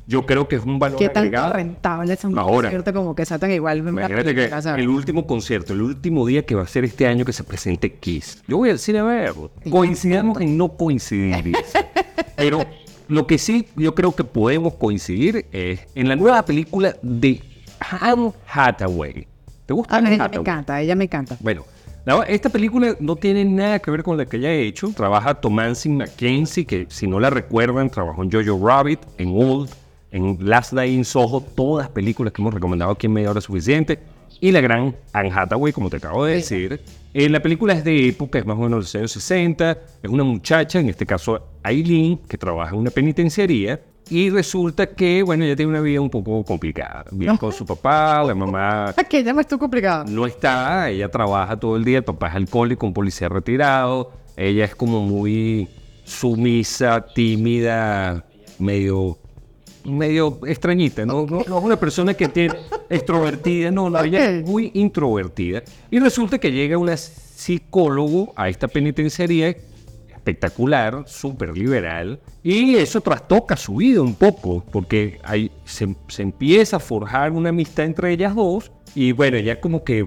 Yo 0.07 0.27
creo 0.27 0.49
que 0.49 0.57
es 0.57 0.65
un 0.65 0.79
valor 0.79 0.99
¿Qué 0.99 1.09
tan 1.09 1.25
agregado. 1.25 1.53
rentable 1.53 2.15
es 2.15 2.25
un 2.25 2.37
Ahora. 2.37 2.69
concierto 2.69 2.93
como 2.93 3.15
que 3.15 3.25
saltan 3.25 3.53
igual? 3.53 3.79
Imagínate 3.79 4.35
que 4.35 4.51
el 4.77 4.89
último 4.89 5.27
concierto, 5.27 5.73
el 5.73 5.83
último 5.83 6.27
día 6.27 6.45
que 6.45 6.55
va 6.55 6.63
a 6.63 6.67
ser 6.67 6.85
este 6.85 7.07
año 7.07 7.25
que 7.25 7.33
se 7.33 7.45
presente 7.45 7.95
Kiss. 7.95 8.43
Yo 8.49 8.57
voy 8.57 8.71
al 8.71 8.79
cine 8.79 8.99
a 8.99 9.05
verlo. 9.05 9.53
Coincidamos 9.71 10.41
en 10.41 10.57
no 10.59 10.77
coincidir. 10.77 11.55
Pero 12.37 12.67
lo 13.13 13.27
que 13.27 13.37
sí 13.37 13.67
yo 13.77 13.95
creo 13.95 14.15
que 14.15 14.25
podemos 14.25 14.75
coincidir 14.75 15.47
es 15.53 15.87
en 15.95 16.09
la 16.09 16.17
nueva 16.17 16.43
película 16.45 16.97
de 17.03 17.43
Anne 17.79 18.33
Hathaway. 18.51 19.27
¿Te 19.67 19.75
gusta 19.75 19.95
A 19.95 19.99
Anne 19.99 20.15
ella 20.15 20.29
me 20.29 20.37
encanta, 20.37 20.81
ella 20.81 20.97
me 20.97 21.05
encanta. 21.05 21.37
Bueno, 21.41 21.65
No, 22.07 22.23
esta 22.25 22.49
película 22.49 22.97
no 22.99 23.15
tiene 23.15 23.45
nada 23.45 23.79
que 23.79 23.91
ver 23.91 24.03
con 24.03 24.17
la 24.17 24.25
que 24.25 24.39
ella 24.39 24.49
ha 24.49 24.55
hecho. 24.55 24.89
Trabaja 24.97 25.35
Thomasin 25.35 25.99
McKenzie, 25.99 26.65
que 26.65 26.87
si 26.89 27.07
no 27.07 27.21
la 27.21 27.31
recuerdan, 27.31 27.91
trabajó 27.91 28.23
en 28.25 28.33
Jojo 28.33 28.67
Rabbit, 28.67 29.01
en 29.19 29.29
Old, 29.37 29.71
en 30.11 30.39
Last 30.41 30.73
Day 30.73 30.95
in 30.95 31.05
Soho, 31.05 31.41
todas 31.41 31.89
películas 31.91 32.33
que 32.33 32.43
hemos 32.43 32.55
recomendado 32.55 32.91
aquí 32.91 33.07
en 33.07 33.13
Media 33.13 33.31
Hora 33.31 33.41
Suficiente. 33.41 34.01
Y 34.43 34.51
la 34.51 34.61
gran 34.61 34.97
Anne 35.13 35.31
Hathaway, 35.33 35.73
como 35.73 35.89
te 35.89 35.99
acabo 35.99 36.25
de 36.25 36.35
decir. 36.35 36.81
Eh, 37.15 37.29
la 37.29 37.41
película 37.41 37.75
es 37.75 37.85
de 37.85 38.09
época, 38.09 38.41
es 38.41 38.45
más 38.45 38.57
o 38.57 38.63
menos 38.63 38.71
de 38.71 38.77
los 38.81 38.95
años 38.97 39.13
60. 39.13 39.79
Es 40.03 40.11
una 40.11 40.25
muchacha, 40.25 40.81
en 40.81 40.89
este 40.89 41.07
caso 41.07 41.47
Aileen, 41.63 42.19
que 42.29 42.37
trabaja 42.37 42.75
en 42.75 42.81
una 42.81 42.91
penitenciaría. 42.91 43.81
Y 44.11 44.31
resulta 44.31 44.89
que, 44.89 45.23
bueno, 45.23 45.45
ella 45.45 45.55
tiene 45.55 45.71
una 45.71 45.81
vida 45.81 46.01
un 46.01 46.11
poco 46.11 46.45
complicada. 46.45 47.05
Vive 47.13 47.39
con 47.39 47.53
su 47.53 47.65
papá, 47.65 48.25
la 48.25 48.35
mamá 48.35 48.93
Que 49.09 49.23
ya 49.23 49.33
me 49.33 49.43
estuvo 49.43 49.61
complicado. 49.61 50.07
no 50.09 50.27
está, 50.27 50.91
ella 50.91 51.09
trabaja 51.09 51.57
todo 51.57 51.77
el 51.77 51.85
día, 51.85 51.99
el 51.99 52.05
papá 52.05 52.27
es 52.27 52.35
alcohólico, 52.35 52.85
un 52.85 52.95
policía 52.95 53.29
retirado, 53.29 54.11
ella 54.37 54.65
es 54.65 54.75
como 54.75 55.03
muy 55.03 55.69
sumisa, 56.03 57.07
tímida, 57.15 58.25
medio 58.59 59.19
medio 59.85 60.41
extrañita, 60.47 61.05
¿no? 61.07 61.27
No, 61.27 61.43
no 61.47 61.59
es 61.59 61.65
una 61.65 61.79
persona 61.79 62.15
que 62.15 62.29
tiene 62.29 62.55
extrovertida, 62.91 63.71
no, 63.71 63.91
no, 63.91 64.03
ella 64.03 64.31
es 64.31 64.45
muy 64.47 64.71
introvertida. 64.75 65.63
Y 65.91 65.99
resulta 65.99 66.39
que 66.39 66.53
llega 66.53 66.79
una 66.79 66.97
psicólogo 66.97 68.33
a 68.37 68.49
esta 68.49 68.69
penitenciaría 68.69 69.57
espectacular, 70.09 71.03
súper 71.07 71.57
liberal, 71.57 72.21
y 72.45 72.77
eso 72.77 73.01
trastoca 73.01 73.57
su 73.57 73.77
vida 73.77 74.01
un 74.03 74.15
poco, 74.15 74.65
porque 74.71 75.19
ahí 75.25 75.51
se, 75.65 75.95
se 76.07 76.23
empieza 76.23 76.77
a 76.77 76.81
forjar 76.81 77.33
una 77.33 77.49
amistad 77.49 77.87
entre 77.87 78.13
ellas 78.13 78.35
dos, 78.35 78.71
y 78.95 79.11
bueno, 79.13 79.37
ella 79.37 79.61
como 79.61 79.83
que 79.83 80.05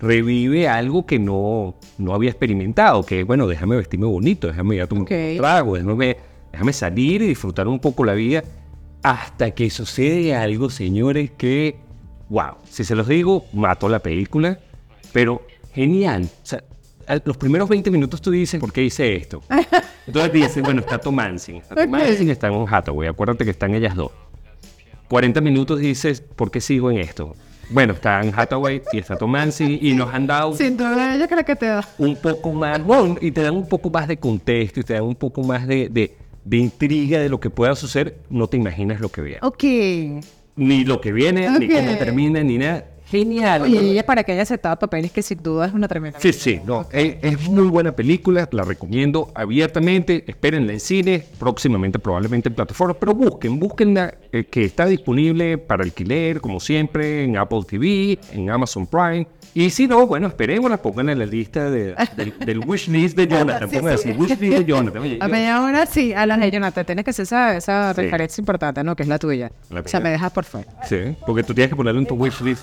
revive 0.00 0.68
algo 0.68 1.06
que 1.06 1.18
no, 1.18 1.74
no 1.98 2.14
había 2.14 2.30
experimentado, 2.30 3.02
que 3.04 3.24
bueno, 3.24 3.48
déjame 3.48 3.74
vestirme 3.76 4.06
bonito, 4.06 4.46
déjame 4.46 4.76
ir 4.76 4.82
a 4.82 4.86
tomar 4.86 5.02
Ok. 5.02 5.10
un 5.10 5.36
trago, 5.38 5.74
déjame, 5.74 6.16
déjame 6.52 6.72
salir 6.72 7.22
y 7.22 7.26
disfrutar 7.26 7.66
un 7.66 7.80
poco 7.80 8.04
la 8.04 8.14
vida, 8.14 8.44
hasta 9.02 9.52
que 9.52 9.70
sucede 9.70 10.34
algo, 10.34 10.70
señores, 10.70 11.30
que, 11.36 11.76
wow, 12.28 12.56
si 12.68 12.84
se 12.84 12.94
los 12.94 13.08
digo, 13.08 13.44
mato 13.52 13.88
la 13.88 14.00
película, 14.00 14.58
pero 15.12 15.42
genial. 15.72 16.24
O 16.24 16.46
sea, 16.46 16.64
los 17.24 17.36
primeros 17.36 17.68
20 17.68 17.90
minutos 17.90 18.20
tú 18.20 18.30
dices, 18.30 18.60
¿por 18.60 18.72
qué 18.72 18.84
hice 18.84 19.16
esto? 19.16 19.42
Entonces 20.06 20.32
dices, 20.32 20.62
bueno, 20.62 20.80
está 20.80 20.98
Tom 20.98 21.18
Hansen, 21.18 21.56
está 21.56 21.74
Tom. 21.74 21.94
Hansen, 21.94 22.30
está 22.30 22.48
en 22.48 22.66
Hathaway, 22.68 23.08
acuérdate 23.08 23.44
que 23.44 23.50
están 23.50 23.74
ellas 23.74 23.94
dos. 23.94 24.10
40 25.08 25.40
minutos 25.40 25.80
dices, 25.80 26.20
¿por 26.20 26.50
qué 26.50 26.60
sigo 26.60 26.90
en 26.90 26.98
esto? 26.98 27.34
Bueno, 27.70 27.92
está 27.94 28.20
en 28.22 28.32
Hathaway 28.34 28.82
y 28.92 28.98
está 28.98 29.16
Tom 29.16 29.34
Hansen 29.34 29.78
y 29.80 29.92
nos 29.92 30.12
han 30.12 30.26
dado 30.26 30.54
Sin 30.54 30.76
duda, 30.76 31.14
ella 31.14 31.28
creo 31.28 31.44
que 31.44 31.56
te 31.56 31.66
da. 31.66 31.86
un 31.98 32.16
poco 32.16 32.52
más, 32.52 32.82
bueno, 32.82 33.16
y 33.20 33.30
te 33.30 33.42
dan 33.42 33.56
un 33.56 33.68
poco 33.68 33.90
más 33.90 34.08
de 34.08 34.18
contexto 34.18 34.80
y 34.80 34.82
te 34.82 34.94
dan 34.94 35.04
un 35.04 35.14
poco 35.14 35.42
más 35.42 35.66
de, 35.66 35.88
de, 35.88 36.16
de 36.48 36.56
intriga 36.56 37.18
de 37.20 37.28
lo 37.28 37.40
que 37.40 37.50
pueda 37.50 37.74
suceder. 37.74 38.18
No 38.30 38.46
te 38.46 38.56
imaginas 38.56 39.00
lo 39.00 39.10
que 39.10 39.20
veas. 39.20 39.42
Ok. 39.42 39.64
Ni 40.56 40.84
lo 40.84 41.00
que 41.00 41.12
viene, 41.12 41.48
ni 41.58 41.66
Ok. 41.66 41.72
cómo 41.74 41.96
termina, 41.98 42.42
ni 42.42 42.58
nada. 42.58 42.86
Genial. 43.10 43.62
Oye, 43.62 43.82
y 43.82 43.90
ella 43.92 44.04
para 44.04 44.22
que 44.22 44.32
haya 44.32 44.42
aceptado 44.42 44.78
papeles 44.78 45.10
que 45.12 45.22
sin 45.22 45.42
duda 45.42 45.66
es 45.66 45.72
una 45.72 45.88
tremenda. 45.88 46.20
Sí, 46.20 46.32
sí, 46.32 46.60
no, 46.66 46.86
es, 46.92 47.16
es 47.22 47.48
muy 47.48 47.64
buena 47.68 47.92
película, 47.92 48.48
la 48.52 48.64
recomiendo 48.64 49.30
abiertamente, 49.34 50.24
espérenla 50.26 50.72
en 50.74 50.80
cine, 50.80 51.24
próximamente 51.38 51.98
probablemente 51.98 52.48
en 52.48 52.54
plataformas, 52.54 52.96
pero 53.00 53.14
busquen, 53.14 53.58
busquenla 53.58 54.14
eh, 54.32 54.44
que 54.44 54.64
está 54.64 54.84
disponible 54.86 55.56
para 55.58 55.84
alquiler, 55.84 56.40
como 56.40 56.60
siempre, 56.60 57.24
en 57.24 57.36
Apple 57.38 57.60
TV, 57.66 58.18
en 58.32 58.50
Amazon 58.50 58.86
Prime, 58.86 59.26
y 59.54 59.70
si 59.70 59.86
no, 59.88 60.06
bueno, 60.06 60.26
esperémosla, 60.28 60.76
pónganla 60.76 61.12
en 61.12 61.18
la 61.20 61.26
lista 61.26 61.70
de- 61.70 61.94
del, 62.16 62.34
del 62.38 62.58
wish 62.60 62.88
list 62.88 63.16
de 63.16 63.26
Jonathan, 63.28 63.70
Sí, 63.70 63.76
pongan 63.78 63.98
sí. 63.98 64.10
así, 64.10 64.18
wish 64.20 64.38
list 64.38 64.58
de 64.58 64.64
Jonathan. 64.66 65.02
Oye, 65.02 65.18
A 65.20 65.28
media 65.28 65.62
hora 65.62 65.86
sí, 65.86 66.12
a 66.12 66.26
la 66.26 66.36
de 66.36 66.50
Jonathan, 66.50 66.84
tienes 66.84 67.04
que 67.04 67.10
hacer 67.10 67.22
esa, 67.22 67.56
esa 67.56 67.94
Sí. 67.94 68.02
referencia 68.02 68.40
importante, 68.42 68.84
¿no? 68.84 68.94
Que 68.94 69.02
es 69.04 69.08
la 69.08 69.18
tuya. 69.18 69.50
La 69.70 69.80
o 69.80 69.88
sea, 69.88 70.00
me 70.00 70.10
dejas 70.10 70.30
por 70.30 70.44
fuera. 70.44 70.68
sí, 70.84 71.16
porque 71.26 71.42
tú 71.42 71.54
tienes 71.54 71.70
que 71.70 71.76
ponerlo 71.76 72.00
en 72.00 72.06
tu 72.06 72.14
wish 72.14 72.40
list. 72.42 72.62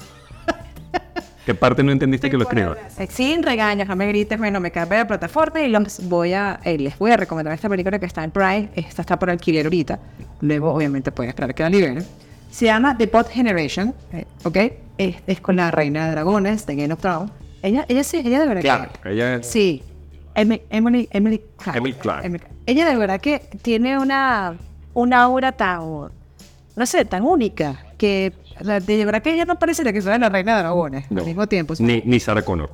¿Qué 1.46 1.54
parte 1.54 1.84
no 1.84 1.92
entendiste 1.92 2.30
que 2.30 2.38
lo 2.38 2.44
escriba? 2.44 2.76
Eh, 2.98 3.08
Sin 3.10 3.44
regaños, 3.44 3.88
no 3.88 3.96
me 3.96 4.08
grites, 4.08 4.38
bueno, 4.40 4.60
me 4.60 4.72
cambié 4.72 4.98
de 5.00 5.06
plataforma 5.06 5.62
y 5.62 5.68
los 5.68 6.08
voy 6.10 6.34
a, 6.34 6.60
eh, 6.64 6.78
les 6.80 6.98
voy 6.98 7.12
a 7.12 7.18
recomendar 7.18 7.54
esta 7.54 7.70
película 7.70 8.00
que 8.00 8.08
está 8.08 8.24
en 8.24 8.32
Prime. 8.32 8.70
Esta 8.76 9.04
está 9.04 9.20
por 9.20 9.30
alquiler 9.30 9.66
ahorita. 9.68 10.00
Luego, 10.42 10.74
obviamente, 10.74 11.12
pueden 11.12 11.30
esperar 11.30 11.54
que 11.54 11.62
la 11.62 11.70
liberen. 11.70 12.04
Se 12.50 12.66
llama 12.66 12.98
The 12.98 13.06
Bot 13.08 13.30
Generation, 13.30 13.94
eh, 14.14 14.26
¿ok? 14.44 14.58
Es, 14.98 15.18
es 15.28 15.40
con 15.42 15.58
la 15.58 15.70
reina 15.72 16.06
de 16.06 16.12
dragones 16.14 16.66
de 16.66 16.76
Game 16.76 16.94
of 16.94 17.00
Thrones. 17.02 17.32
Ella, 17.62 17.86
ella 17.90 18.04
sí, 18.04 18.22
ella 18.26 18.40
de 18.40 18.48
verdad 18.48 18.62
Clark, 18.62 19.02
que... 19.02 19.12
ella 19.12 19.44
Sí. 19.44 19.84
Em- 20.34 20.60
Emily, 20.70 21.08
Emily 21.12 21.42
Clark. 21.58 21.78
Emily 21.78 21.94
Clark. 21.94 22.26
Emily- 22.26 22.44
Ella 22.66 22.90
de 22.90 22.96
verdad 22.96 23.22
que 23.22 23.40
tiene 23.62 24.00
una, 24.00 24.56
una 24.94 25.22
aura 25.24 25.52
tan, 25.52 25.80
no 26.76 26.86
sé, 26.86 27.06
tan 27.06 27.24
única, 27.24 27.86
que 27.98 28.34
la- 28.62 28.80
de 28.80 29.06
verdad 29.06 29.22
que 29.22 29.34
ella 29.34 29.46
no 29.46 29.58
parece 29.60 29.84
que 29.92 30.02
sea 30.02 30.18
la 30.18 30.30
reina 30.30 30.56
de 30.56 30.62
dragones 30.64 31.10
No. 31.12 31.22
al 31.22 31.28
mismo 31.28 31.48
tiempo. 31.48 31.74
Ni, 31.80 32.02
ni 32.06 32.20
Sarah 32.20 32.42
Connor. 32.44 32.72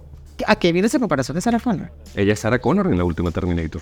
¿A 0.48 0.56
qué 0.56 0.72
viene 0.72 0.88
esa 0.88 1.00
comparación 1.00 1.36
de 1.36 1.42
Sarah 1.42 1.60
Connor? 1.60 1.92
Ella 2.16 2.34
es 2.34 2.40
Sarah 2.40 2.60
Connor 2.60 2.88
en 2.88 2.98
la 2.98 3.04
última 3.04 3.32
Terminator. 3.32 3.82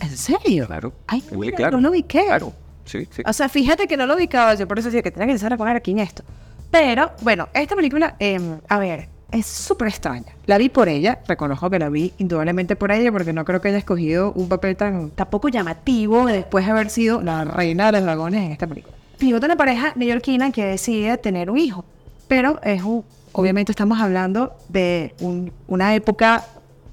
¿En 0.00 0.10
serio? 0.16 0.66
Claro. 0.66 0.92
Ay, 1.06 1.22
mira, 1.32 1.56
Clark. 1.56 1.72
no 1.74 1.80
lo 1.80 1.90
ubiqué. 1.90 2.24
Claro. 2.26 2.52
Sí, 2.84 3.06
sí. 3.10 3.22
O 3.26 3.32
sea, 3.32 3.48
fíjate 3.48 3.86
que 3.86 3.96
no 3.96 4.04
lo 4.06 4.14
ubicaba 4.16 4.54
yo, 4.54 4.66
por 4.68 4.78
eso 4.78 4.88
decía 4.88 5.02
que 5.02 5.10
tenía 5.10 5.32
que 5.32 5.38
Sarah 5.38 5.56
Connor 5.56 5.76
aquí 5.76 5.92
en 5.92 6.00
esto. 6.00 6.22
Pero, 6.70 7.12
bueno, 7.22 7.48
esta 7.54 7.76
película, 7.76 8.16
em, 8.18 8.58
a 8.68 8.78
ver, 8.78 9.08
es 9.30 9.46
súper 9.46 9.88
extraña. 9.88 10.34
La 10.46 10.58
vi 10.58 10.68
por 10.68 10.88
ella, 10.88 11.20
reconozco 11.28 11.70
que 11.70 11.78
la 11.78 11.88
vi 11.88 12.12
indudablemente 12.18 12.74
por 12.76 12.90
ella, 12.90 13.12
porque 13.12 13.32
no 13.32 13.44
creo 13.44 13.60
que 13.60 13.68
haya 13.68 13.78
escogido 13.78 14.32
un 14.32 14.48
papel 14.48 14.76
tan 14.76 15.10
tampoco 15.10 15.48
llamativo 15.48 16.26
después 16.26 16.66
de 16.66 16.72
haber 16.72 16.90
sido 16.90 17.22
la 17.22 17.44
reina 17.44 17.86
de 17.86 17.92
los 17.92 18.02
dragones 18.02 18.42
en 18.44 18.52
esta 18.52 18.66
película. 18.66 18.96
Pivote 19.18 19.46
una 19.46 19.56
pareja 19.56 19.92
neoyorquina 19.96 20.50
que 20.52 20.64
decide 20.64 21.16
tener 21.18 21.50
un 21.50 21.58
hijo, 21.58 21.84
pero 22.28 22.60
es 22.62 22.82
un, 22.82 23.04
obviamente 23.32 23.72
estamos 23.72 24.00
hablando 24.00 24.54
de 24.68 25.14
un- 25.20 25.52
una 25.68 25.94
época 25.94 26.44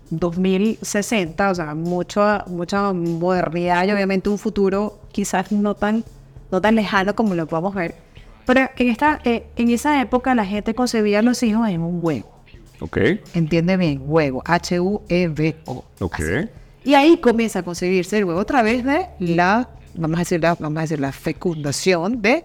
2060, 0.09 1.49
o 1.51 1.55
sea, 1.55 1.73
mucho, 1.75 2.21
mucha 2.47 2.93
modernidad 2.93 3.85
y 3.87 3.91
obviamente 3.91 4.29
un 4.29 4.37
futuro 4.37 4.99
quizás 5.11 5.51
no 5.51 5.73
tan, 5.75 6.03
no 6.51 6.61
tan 6.61 6.75
lejano 6.75 7.15
como 7.15 7.33
lo 7.35 7.47
podemos 7.47 7.73
ver. 7.73 7.95
Pero 8.45 8.69
en, 8.77 8.89
esta, 8.89 9.19
eh, 9.23 9.45
en 9.55 9.69
esa 9.69 10.01
época 10.01 10.35
la 10.35 10.45
gente 10.45 10.73
concebía 10.75 11.19
a 11.19 11.21
los 11.21 11.41
hijos 11.43 11.67
en 11.69 11.81
un 11.81 11.99
huevo. 12.01 12.29
Ok. 12.81 12.97
Entiende 13.33 13.77
bien, 13.77 14.01
huevo, 14.05 14.41
H-U-E-V-O. 14.45 15.83
Ok. 15.99 16.15
Así. 16.19 16.49
Y 16.83 16.95
ahí 16.95 17.17
comienza 17.17 17.59
a 17.59 17.63
concebirse 17.63 18.17
el 18.17 18.25
huevo 18.25 18.39
a 18.39 18.45
través 18.45 18.83
de 18.83 19.05
la, 19.19 19.69
vamos 19.95 20.17
a 20.17 20.21
decir, 20.21 20.41
la, 20.41 20.55
vamos 20.55 20.77
a 20.77 20.81
decir, 20.81 20.99
la 20.99 21.11
fecundación 21.11 22.21
de 22.21 22.43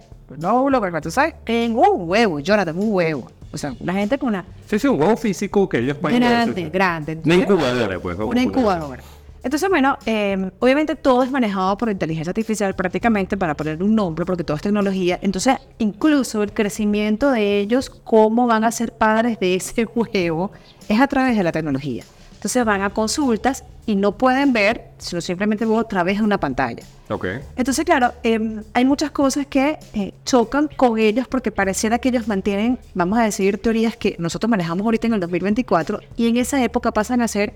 tú 1.03 1.11
sabes, 1.11 1.35
en 1.47 1.76
un 1.76 2.09
huevo, 2.09 2.41
Jonathan, 2.41 2.76
un 2.76 2.93
huevo. 2.93 3.31
O 3.53 3.59
sea, 3.59 3.75
la 3.81 3.93
gente 3.95 4.19
con 4.19 4.31
una 4.31 4.45
Sí, 4.67 4.79
sí, 4.79 4.88
un 4.88 5.00
huevo 5.00 5.17
físico 5.17 5.69
que 5.69 5.79
ellos 5.79 5.97
pueden 5.97 6.21
grande, 6.21 6.69
grande. 6.69 7.21
Una 7.25 7.35
incubadora, 7.37 7.99
pues. 8.00 8.19
Una 8.19 8.43
incubadora. 8.43 9.03
Entonces, 9.47 9.69
bueno, 9.69 9.97
eh, 10.07 10.50
obviamente 10.59 10.97
todo 10.97 11.23
es 11.23 11.31
manejado 11.31 11.76
por 11.79 11.88
inteligencia 11.88 12.31
artificial 12.31 12.75
prácticamente 12.75 13.37
para 13.37 13.55
poner 13.55 13.81
un 13.81 13.95
nombre, 13.95 14.26
porque 14.26 14.43
todo 14.43 14.57
es 14.57 14.62
tecnología. 14.62 15.21
Entonces, 15.23 15.55
incluso 15.79 16.43
el 16.43 16.53
crecimiento 16.53 17.31
de 17.31 17.61
ellos, 17.61 17.88
cómo 17.88 18.49
van 18.49 18.65
a 18.65 18.73
ser 18.73 18.93
padres 18.93 19.38
de 19.38 19.55
ese 19.55 19.85
huevo, 19.95 20.50
es 20.88 21.00
a 21.00 21.07
través 21.07 21.37
de 21.37 21.45
la 21.45 21.53
tecnología. 21.53 22.03
Entonces 22.37 22.64
van 22.64 22.83
a 22.83 22.90
consultas 22.90 23.64
y 23.87 23.97
no 23.97 24.12
pueden 24.12 24.52
ver, 24.52 24.88
sino 24.99 25.21
simplemente 25.21 25.64
ven 25.64 25.78
a 25.78 25.85
través 25.85 26.19
de 26.19 26.25
una 26.25 26.38
pantalla. 26.38 26.83
Ok. 27.09 27.26
Entonces, 27.57 27.85
claro, 27.85 28.12
em, 28.23 28.62
hay 28.75 28.85
muchas 28.85 29.11
cosas 29.11 29.47
que 29.47 29.78
eh, 29.95 30.12
chocan 30.25 30.69
con 30.76 30.99
ellos 30.99 31.26
porque 31.28 31.50
pareciera 31.50 31.99
que 31.99 32.09
ellos 32.11 32.28
mantienen, 32.28 32.78
vamos 32.95 33.19
a 33.19 33.23
decir, 33.23 33.59
teorías 33.61 33.97
que 33.97 34.16
nosotros 34.19 34.50
manejamos 34.50 34.85
ahorita 34.85 35.07
en 35.07 35.14
el 35.14 35.21
2024 35.21 36.00
y 36.16 36.28
en 36.28 36.37
esa 36.37 36.62
época 36.62 36.93
pasan 36.93 37.23
a 37.23 37.28
ser 37.28 37.55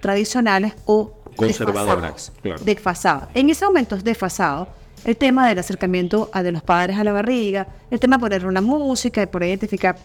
tradicionales 0.00 0.74
o 0.86 1.12
Conservadoras, 1.36 1.96
desfasados. 2.02 2.32
claro. 2.42 2.64
Desfasados. 2.64 3.28
En 3.34 3.50
ese 3.50 3.64
momento 3.64 3.96
es 3.96 4.04
desfasado 4.04 4.68
el 5.04 5.16
tema 5.16 5.48
del 5.48 5.58
acercamiento 5.58 6.30
a 6.32 6.42
de 6.42 6.52
los 6.52 6.62
padres 6.62 6.96
a 6.96 7.04
la 7.04 7.12
barriga, 7.12 7.66
el 7.90 7.98
tema 7.98 8.16
de 8.16 8.20
poner 8.20 8.46
una 8.46 8.60
música, 8.60 9.20
de 9.20 9.26
poder 9.26 9.48
identificar. 9.48 9.96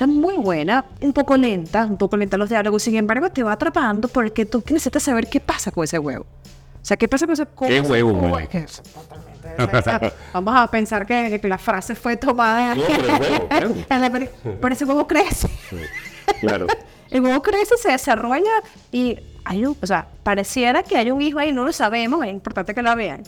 Está 0.00 0.10
muy 0.10 0.38
buena, 0.38 0.86
un 1.02 1.12
poco 1.12 1.36
lenta, 1.36 1.84
un 1.84 1.98
poco 1.98 2.16
lenta 2.16 2.38
los 2.38 2.48
diálogos, 2.48 2.82
sin 2.82 2.96
embargo 2.96 3.28
te 3.28 3.42
va 3.42 3.52
atrapando 3.52 4.08
porque 4.08 4.46
tú 4.46 4.64
necesitas 4.70 5.02
saber 5.02 5.26
qué 5.28 5.40
pasa 5.40 5.70
con 5.70 5.84
ese 5.84 5.98
huevo. 5.98 6.24
O 6.24 6.78
sea, 6.80 6.96
¿qué 6.96 7.06
pasa 7.06 7.26
con 7.26 7.34
ese 7.34 7.44
¿Qué 7.68 7.82
huevo, 7.82 8.12
Uy, 8.12 8.30
güey? 8.30 8.48
que- 8.48 8.64
o 8.64 9.82
sea, 9.82 10.00
Vamos 10.32 10.54
a 10.56 10.66
pensar 10.68 11.04
que, 11.04 11.38
que 11.38 11.46
la 11.48 11.58
frase 11.58 11.94
fue 11.94 12.16
tomada 12.16 12.74
No, 12.76 12.82
pero 12.88 13.08
huevo, 13.12 13.46
claro. 13.86 14.28
pero 14.58 14.72
ese 14.74 14.86
huevo 14.86 15.06
crece. 15.06 15.50
Claro. 16.40 16.66
El 17.10 17.20
huevo 17.20 17.42
crece, 17.42 17.76
se 17.76 17.90
desarrolla 17.90 18.62
y 18.90 19.18
hay 19.44 19.66
un, 19.66 19.76
o 19.82 19.86
sea, 19.86 20.08
pareciera 20.22 20.82
que 20.82 20.96
hay 20.96 21.10
un 21.10 21.20
hijo 21.20 21.40
ahí, 21.40 21.52
no 21.52 21.66
lo 21.66 21.74
sabemos, 21.74 22.24
es 22.24 22.32
importante 22.32 22.72
que 22.74 22.80
lo 22.80 22.96
vean. 22.96 23.22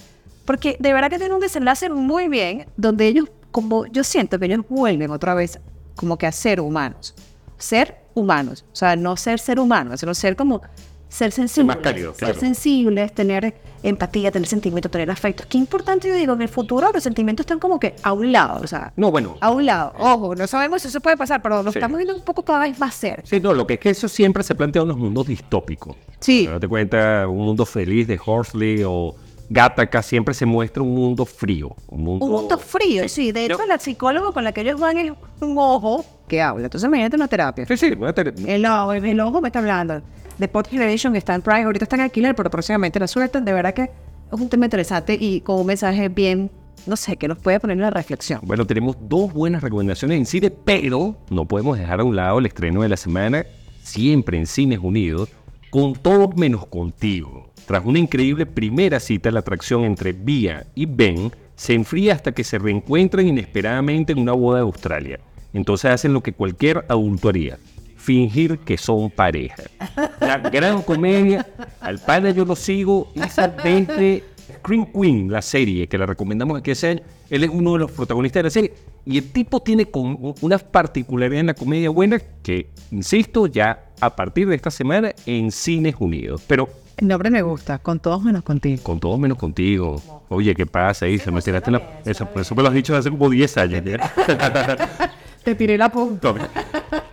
Porque 0.46 0.78
de 0.80 0.94
verdad 0.94 1.10
que 1.10 1.18
tiene 1.18 1.34
un 1.34 1.40
desenlace 1.40 1.90
muy 1.90 2.28
bien, 2.28 2.64
donde 2.78 3.08
ellos, 3.08 3.28
como 3.50 3.84
yo 3.84 4.02
siento 4.04 4.38
que 4.38 4.46
ellos 4.46 4.64
vuelven 4.70 5.10
otra 5.10 5.34
vez 5.34 5.60
como 5.96 6.16
que 6.18 6.26
a 6.26 6.32
ser 6.32 6.60
humanos. 6.60 7.14
Ser 7.58 7.96
humanos. 8.14 8.64
O 8.72 8.76
sea, 8.76 8.96
no 8.96 9.16
ser 9.16 9.38
ser 9.38 9.58
humano, 9.60 9.96
sino 9.96 10.14
ser 10.14 10.36
como 10.36 10.60
ser 11.08 11.30
sensibles. 11.30 11.66
más 11.76 11.84
cálido, 11.84 12.12
ser 12.12 12.28
claro. 12.28 12.40
sensibles, 12.40 13.12
tener 13.14 13.54
empatía, 13.82 14.30
tener 14.30 14.48
sentimiento, 14.48 14.88
tener 14.88 15.10
afecto. 15.10 15.44
Qué 15.48 15.58
importante, 15.58 16.08
yo 16.08 16.14
digo, 16.14 16.32
en 16.32 16.40
el 16.42 16.48
futuro 16.48 16.90
los 16.92 17.02
sentimientos 17.02 17.44
están 17.44 17.58
como 17.58 17.78
que 17.78 17.94
a 18.02 18.12
un 18.14 18.32
lado, 18.32 18.60
o 18.62 18.66
sea, 18.66 18.92
No, 18.96 19.10
bueno, 19.10 19.36
a 19.40 19.50
un 19.50 19.66
lado. 19.66 19.92
Ojo, 19.98 20.34
no 20.34 20.46
sabemos 20.46 20.80
si 20.82 20.88
eso 20.88 21.00
puede 21.00 21.16
pasar, 21.18 21.42
pero 21.42 21.62
lo 21.62 21.70
Sí. 21.70 21.78
estamos 21.78 21.98
viendo 21.98 22.14
un 22.16 22.22
poco 22.22 22.42
cada 22.44 22.60
vez 22.60 22.78
más 22.78 22.94
cerca. 22.94 23.22
sí, 23.26 23.40
no, 23.40 23.52
lo 23.52 23.66
que 23.66 23.74
es 23.74 23.80
que 23.80 23.90
eso 23.90 24.08
siempre 24.08 24.42
se 24.42 24.54
plantea 24.54 24.82
en 24.82 24.88
los 24.88 24.96
mundos 24.96 25.26
distópicos. 25.26 25.96
Sí. 26.20 26.46
Date 26.46 26.66
cuenta, 26.68 27.26
un 27.28 27.44
mundo 27.44 27.66
feliz 27.66 28.06
de 28.08 28.18
Horsley 28.24 28.82
o 28.86 29.14
Gattaca 29.52 30.02
siempre 30.02 30.32
se 30.34 30.46
muestra 30.46 30.82
un 30.82 30.94
mundo 30.94 31.24
frío. 31.26 31.74
Un 31.88 32.02
mundo, 32.04 32.24
Un 32.24 32.32
mundo 32.32 32.58
frío, 32.58 33.08
sí. 33.08 33.32
De 33.32 33.44
hecho, 33.44 33.58
la 33.66 33.78
psicóloga 33.78 34.32
con 34.32 34.44
la 34.44 34.52
que 34.52 34.62
ellos 34.62 34.80
van 34.80 34.96
es 34.96 35.12
un 35.40 35.56
ojo 35.58 36.04
que 36.26 36.40
habla. 36.40 36.64
Entonces, 36.64 36.88
imagínate 36.88 37.16
una 37.16 37.28
terapia. 37.28 37.66
Sí, 37.66 37.76
sí, 37.76 37.92
una 37.98 38.12
ter- 38.14 38.34
El 38.46 38.64
ojo, 38.64 38.92
el 38.94 39.20
ojo 39.20 39.40
me 39.40 39.48
está 39.48 39.58
hablando. 39.58 40.00
The 40.38 40.48
Pod 40.48 40.66
Generation 40.68 41.14
está 41.16 41.34
en 41.34 41.42
Prime, 41.42 41.64
ahorita 41.64 41.84
está 41.84 41.96
en 41.96 42.02
alquiler, 42.02 42.34
pero 42.34 42.48
próximamente 42.50 42.98
la 42.98 43.06
sueltan. 43.06 43.44
De 43.44 43.52
verdad 43.52 43.74
que 43.74 43.82
es 43.82 43.90
un 44.40 44.48
tema 44.48 44.64
interesante 44.64 45.16
y 45.20 45.42
con 45.42 45.60
un 45.60 45.66
mensaje 45.66 46.08
bien, 46.08 46.50
no 46.86 46.96
sé, 46.96 47.18
que 47.18 47.28
nos 47.28 47.38
puede 47.38 47.60
poner 47.60 47.76
en 47.76 47.82
la 47.82 47.90
reflexión. 47.90 48.40
Bueno, 48.42 48.66
tenemos 48.66 48.96
dos 49.02 49.32
buenas 49.34 49.62
recomendaciones 49.62 50.16
en 50.16 50.24
cine, 50.26 50.50
pero 50.50 51.14
no 51.28 51.44
podemos 51.44 51.78
dejar 51.78 52.00
a 52.00 52.04
un 52.04 52.16
lado 52.16 52.38
el 52.38 52.46
estreno 52.46 52.80
de 52.82 52.88
la 52.88 52.96
semana, 52.96 53.44
siempre 53.82 54.38
en 54.38 54.46
Cines 54.46 54.78
Unidos, 54.82 55.28
con 55.70 55.92
todos 55.94 56.34
menos 56.36 56.66
contigo. 56.66 57.51
Tras 57.66 57.84
una 57.84 57.98
increíble 57.98 58.46
primera 58.46 59.00
cita, 59.00 59.30
la 59.30 59.40
atracción 59.40 59.84
entre 59.84 60.12
Bia 60.12 60.66
y 60.74 60.86
Ben 60.86 61.32
se 61.54 61.74
enfría 61.74 62.14
hasta 62.14 62.32
que 62.32 62.44
se 62.44 62.58
reencuentran 62.58 63.26
inesperadamente 63.26 64.12
en 64.12 64.18
una 64.18 64.32
boda 64.32 64.58
de 64.58 64.62
Australia. 64.62 65.20
Entonces 65.52 65.90
hacen 65.90 66.12
lo 66.12 66.22
que 66.22 66.32
cualquier 66.32 66.84
adulto 66.88 67.28
haría. 67.28 67.58
Fingir 67.96 68.58
que 68.58 68.76
son 68.76 69.10
pareja. 69.10 69.62
La 70.20 70.38
gran 70.38 70.82
comedia, 70.82 71.46
al 71.80 72.00
padre 72.00 72.34
yo 72.34 72.44
lo 72.44 72.56
sigo, 72.56 73.12
esa 73.14 73.46
desde 73.46 74.24
Scream 74.54 74.86
Queen, 74.92 75.30
la 75.30 75.40
serie 75.40 75.86
que 75.86 75.98
la 75.98 76.06
recomendamos 76.06 76.58
aquí 76.58 76.72
ese 76.72 76.88
año. 76.88 77.00
Él 77.30 77.44
es 77.44 77.50
uno 77.50 77.74
de 77.74 77.78
los 77.78 77.92
protagonistas 77.92 78.40
de 78.40 78.44
la 78.44 78.50
serie. 78.50 78.72
Y 79.06 79.18
el 79.18 79.30
tipo 79.30 79.60
tiene 79.60 79.88
una 80.40 80.58
particularidad 80.58 81.40
en 81.40 81.46
la 81.46 81.54
comedia 81.54 81.90
buena 81.90 82.20
que, 82.42 82.70
insisto, 82.90 83.46
ya 83.46 83.84
a 84.00 84.16
partir 84.16 84.48
de 84.48 84.56
esta 84.56 84.70
semana 84.70 85.12
en 85.26 85.52
Cines 85.52 85.94
Unidos. 85.98 86.42
Pero 86.48 86.68
El 86.96 87.08
nombre 87.08 87.30
me 87.30 87.42
gusta, 87.42 87.78
con 87.78 88.00
todos 88.00 88.22
menos 88.22 88.42
contigo. 88.42 88.82
con 88.82 89.00
todos 89.00 89.18
menos 89.18 89.38
contigo. 89.38 90.00
Oye, 90.28 90.54
¿qué 90.54 90.66
pasa 90.66 91.06
ahí? 91.06 91.18
Se 91.18 91.30
me 91.30 91.40
tiraste 91.40 91.70
la... 91.70 92.00
Eso, 92.04 92.28
eso 92.36 92.54
me 92.54 92.62
lo 92.62 92.68
has 92.68 92.74
dicho 92.74 92.96
hace 92.96 93.10
como 93.10 93.28
10 93.28 93.56
años. 93.58 93.82
¿ya? 93.84 93.98
Te 95.44 95.56
tiré 95.56 95.76
la 95.76 95.90
punta. 95.90 96.32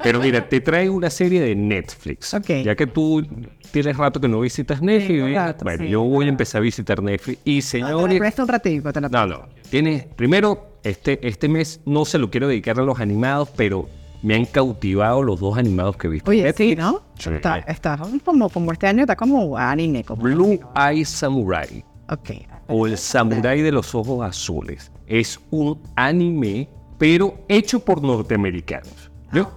Pero 0.03 0.19
mira, 0.19 0.47
te 0.47 0.61
traigo 0.61 0.93
una 0.93 1.09
serie 1.09 1.41
de 1.41 1.55
Netflix. 1.55 2.33
Ok. 2.35 2.63
Ya 2.63 2.75
que 2.75 2.85
tú 2.85 3.25
tienes 3.71 3.97
rato 3.97 4.21
que 4.21 4.27
no 4.27 4.39
visitas 4.41 4.81
Netflix. 4.81 5.23
¿eh? 5.23 5.33
rato, 5.33 5.63
bueno, 5.63 5.83
sí. 5.83 5.89
yo 5.89 6.03
voy 6.03 6.27
a 6.27 6.29
empezar 6.29 6.59
a 6.59 6.61
visitar 6.61 7.01
Netflix. 7.01 7.39
Y 7.43 7.61
señores, 7.63 8.19
Presta 8.19 8.43
un 8.43 8.49
ratito, 8.49 8.93
te 8.93 9.01
la 9.01 9.09
no, 9.09 9.25
no. 9.25 9.49
Tienes, 9.71 10.05
primero, 10.05 10.77
este, 10.83 11.27
este 11.27 11.49
mes 11.49 11.81
no 11.85 12.05
se 12.05 12.19
lo 12.19 12.29
quiero 12.29 12.47
dedicar 12.47 12.79
a 12.79 12.83
los 12.83 12.99
animados, 12.99 13.49
pero 13.55 13.89
me 14.21 14.35
han 14.35 14.45
cautivado 14.45 15.23
los 15.23 15.39
dos 15.39 15.57
animados 15.57 15.95
que 15.97 16.07
he 16.07 16.09
visto. 16.09 16.29
Oye, 16.31 16.43
Netflix. 16.43 16.69
sí, 16.69 16.75
¿no? 16.75 17.01
Sí. 17.17 17.29
Está, 17.31 17.59
está 17.59 17.97
como, 18.23 18.49
como 18.49 18.71
este 18.71 18.87
año, 18.87 19.01
está 19.01 19.15
como 19.15 19.57
anime. 19.57 20.03
Como... 20.03 20.21
Blue 20.21 20.59
Eye 20.75 21.05
Samurai 21.05 21.83
Ok. 22.09 22.31
o 22.67 22.87
El 22.87 22.97
Samurai 22.97 23.61
de 23.61 23.71
los 23.71 23.93
Ojos 23.95 24.25
Azules. 24.27 24.91
Es 25.07 25.39
un 25.51 25.79
anime, 25.95 26.67
pero 26.97 27.35
hecho 27.47 27.79
por 27.79 28.01
norteamericanos. 28.01 29.09
Yo, 29.31 29.47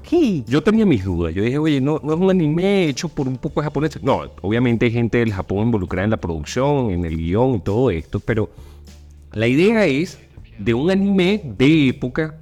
yo 0.47 0.63
tenía 0.63 0.85
mis 0.85 1.03
dudas. 1.03 1.35
Yo 1.35 1.43
dije, 1.43 1.57
oye, 1.57 1.81
no, 1.81 1.99
no 2.05 2.13
es 2.13 2.21
un 2.21 2.29
anime 2.31 2.89
hecho 2.89 3.09
por 3.09 3.27
un 3.27 3.39
poco 3.39 3.61
de 3.61 3.65
japoneses. 3.65 4.03
No, 4.03 4.21
obviamente 4.43 4.85
hay 4.85 4.93
gente 4.93 5.19
del 5.19 5.33
Japón 5.33 5.61
involucrada 5.61 6.05
en 6.05 6.11
la 6.11 6.19
producción, 6.19 6.91
en 6.91 7.07
el 7.07 7.17
guion 7.17 7.55
y 7.55 7.61
todo 7.61 7.91
esto, 7.91 8.21
pero 8.21 8.51
la 9.33 9.47
idea 9.47 9.87
es 9.87 10.19
de 10.59 10.75
un 10.75 10.91
anime 10.91 11.41
de 11.57 11.89
época 11.89 12.39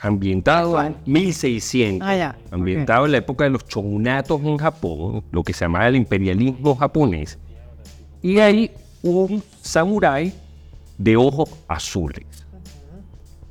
ambientado 0.00 0.80
en 0.82 0.96
1600. 1.06 2.06
Ah. 2.08 2.36
Ambientado 2.50 3.06
en 3.06 3.12
la 3.12 3.18
época 3.18 3.44
de 3.44 3.50
los 3.50 3.66
shogunatos 3.66 4.40
en 4.42 4.58
Japón, 4.58 5.24
lo 5.30 5.42
que 5.42 5.52
se 5.52 5.64
llamaba 5.64 5.88
el 5.88 5.96
imperialismo 5.96 6.76
japonés. 6.76 7.38
Y 8.22 8.38
hay 8.38 8.70
un 9.02 9.42
samurái 9.62 10.34
de 10.98 11.16
ojos 11.16 11.50
azules. 11.68 12.26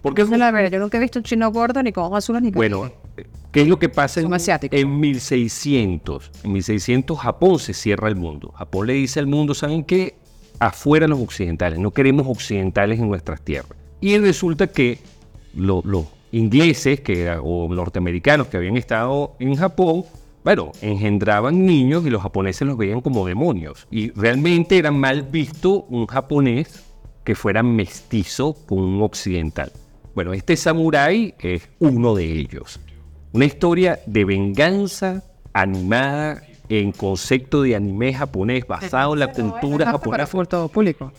¿Por 0.02 0.14
qué 0.14 0.22
es 0.22 0.30
la 0.30 0.52
verdad, 0.52 0.72
yo 0.72 0.80
nunca 0.80 0.98
he 0.98 1.02
visto 1.02 1.20
un 1.20 1.24
chino 1.24 1.52
gordo 1.52 1.84
ni 1.84 1.92
con 1.92 2.06
ojos 2.06 2.20
azules 2.20 2.42
ni 2.42 2.52
con... 2.52 2.60
bueno, 2.60 2.92
¿qué 3.52 3.62
es 3.62 3.68
lo 3.68 3.80
que 3.80 3.90
pasa 3.90 4.22
en, 4.22 4.30
en 4.72 5.00
1600? 5.00 6.32
En 6.44 6.54
1600 6.54 7.20
Japón 7.20 7.60
se 7.60 7.74
cierra 7.74 8.08
el 8.08 8.16
mundo. 8.16 8.54
Japón 8.56 8.88
le 8.88 8.94
dice 8.94 9.20
al 9.20 9.28
mundo, 9.28 9.54
¿saben 9.54 9.84
qué? 9.84 10.16
Afuera 10.60 11.08
los 11.08 11.20
occidentales, 11.20 11.80
no 11.80 11.92
queremos 11.92 12.28
occidentales 12.28 13.00
en 13.00 13.10
nuestras 13.10 13.42
tierras. 13.42 13.78
Y 14.02 14.18
resulta 14.18 14.68
que 14.68 15.00
lo- 15.60 15.82
los 15.86 16.06
ingleses 16.32 17.02
que, 17.02 17.30
o 17.42 17.68
norteamericanos 17.74 18.48
que 18.48 18.58
habían 18.58 18.78
estado 18.78 19.36
en 19.40 19.56
Japón, 19.56 20.06
bueno, 20.44 20.72
engendraban 20.82 21.66
niños 21.66 22.06
y 22.06 22.10
los 22.10 22.22
japoneses 22.22 22.68
los 22.68 22.78
veían 22.78 23.02
como 23.02 23.26
demonios. 23.28 23.88
Y 23.92 24.12
realmente 24.12 24.78
era 24.78 24.92
mal 24.92 25.24
visto 25.24 25.86
un 25.90 26.08
japonés 26.08 26.86
que 27.24 27.36
fuera 27.36 27.62
mestizo 27.64 28.56
con 28.68 28.80
un 28.80 29.02
occidental. 29.02 29.72
Bueno, 30.16 30.34
este 30.34 30.56
samurái 30.56 31.36
es 31.40 31.70
uno 31.80 32.16
de 32.16 32.26
ellos. 32.26 32.80
Una 33.34 33.46
historia 33.46 34.00
de 34.06 34.26
venganza 34.26 35.24
animada 35.54 36.42
en 36.70 36.92
concepto 36.92 37.62
de 37.64 37.76
anime 37.76 38.14
japonés 38.14 38.66
basado 38.68 39.14
en 39.14 39.20
la 39.20 39.32
cultura 39.32 39.86
Para 39.86 39.92
japonesa. 39.98 40.28
full 40.28 40.46
todo 40.46 40.68
público. 40.70 41.12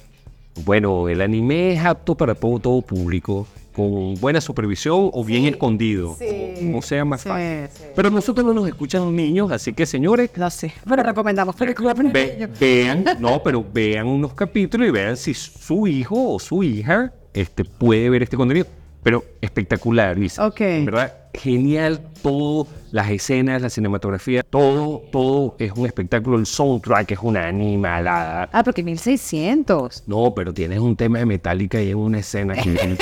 Bueno, 0.64 1.08
el 1.08 1.20
anime 1.20 1.72
es 1.74 1.84
apto 1.84 2.16
para 2.16 2.34
todo 2.34 2.82
público, 2.82 3.46
con 3.80 4.14
buena 4.20 4.40
supervisión 4.40 5.10
o 5.12 5.24
bien 5.24 5.46
escondido, 5.46 6.16
como 6.58 6.82
sea 6.82 7.04
más 7.04 7.22
Sí, 7.22 7.28
fácil. 7.28 7.68
sí. 7.72 7.84
Pero 7.96 8.10
nosotros 8.10 8.44
no 8.46 8.52
nos 8.52 8.68
escuchan 8.68 9.14
niños, 9.16 9.50
así 9.50 9.72
que 9.72 9.86
señores, 9.86 10.30
No 10.36 10.50
sé, 10.50 10.72
pero 10.88 11.02
recomendamos 11.02 11.56
películas 11.56 11.94
ve- 12.12 12.48
vean, 12.60 13.04
no, 13.18 13.42
pero 13.42 13.64
vean 13.72 14.06
unos 14.06 14.34
capítulos 14.34 14.88
y 14.88 14.90
vean 14.90 15.16
si 15.16 15.32
su 15.34 15.86
hijo 15.86 16.34
o 16.34 16.38
su 16.38 16.62
hija 16.62 17.12
este, 17.32 17.64
puede 17.64 18.10
ver 18.10 18.22
este 18.22 18.36
contenido. 18.36 18.66
Pero 19.02 19.24
espectacular, 19.40 20.18
Lisa. 20.18 20.46
Ok. 20.46 20.60
¿Verdad? 20.60 21.14
Genial 21.32 22.00
todo, 22.22 22.66
las 22.92 23.10
escenas, 23.10 23.62
la 23.62 23.70
cinematografía, 23.70 24.42
todo, 24.42 25.02
todo 25.12 25.56
es 25.58 25.72
un 25.72 25.86
espectáculo. 25.86 26.38
El 26.38 26.46
soundtrack 26.46 27.12
es 27.12 27.18
una 27.22 27.46
animalada. 27.46 28.48
Ah, 28.52 28.62
porque 28.64 28.82
1600. 28.82 30.04
No, 30.06 30.34
pero 30.34 30.52
tienes 30.52 30.80
un 30.80 30.96
tema 30.96 31.18
de 31.18 31.26
Metallica 31.26 31.80
y 31.80 31.90
en 31.90 31.96
una 31.96 32.18
escena 32.18 32.54
que... 32.54 32.70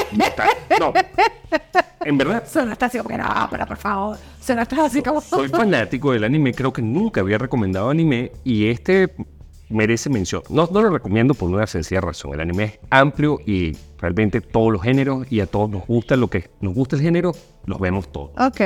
no, 0.81 0.93
en 2.05 2.19
verdad, 2.19 2.45
Sonaste 2.47 2.85
así 2.85 2.99
como 2.99 3.11
que 3.11 3.19
no, 3.19 3.49
pero 3.51 3.67
por 3.67 3.77
favor. 3.77 4.19
Sonaste 4.41 4.81
así 4.81 5.03
como... 5.03 5.21
soy 5.21 5.49
fanático 5.49 6.13
del 6.13 6.25
anime, 6.25 6.55
creo 6.55 6.73
que 6.73 6.83
nunca 6.83 7.21
había 7.21 7.39
recomendado 7.39 7.91
anime 7.91 8.33
y 8.45 8.69
este 8.69 9.15
merece 9.69 10.09
mención. 10.11 10.43
No, 10.49 10.69
no 10.73 10.83
lo 10.83 10.91
recomiendo 10.91 11.35
por 11.35 11.51
una 11.51 11.67
sencilla 11.67 12.01
razón. 12.01 12.35
El 12.35 12.41
anime 12.41 12.65
es 12.65 12.79
amplio 12.91 13.39
y 13.45 13.77
realmente 13.99 14.41
todos 14.41 14.73
los 14.73 14.83
géneros 14.83 15.27
y 15.31 15.41
a 15.41 15.47
todos 15.47 15.69
nos 15.71 15.87
gusta 15.87 16.17
lo 16.17 16.29
que 16.29 16.51
nos 16.61 16.75
gusta 16.75 16.97
el 16.97 17.03
género, 17.03 17.33
los 17.67 17.79
vemos 17.81 18.11
todos. 18.11 18.31
Ok, 18.39 18.61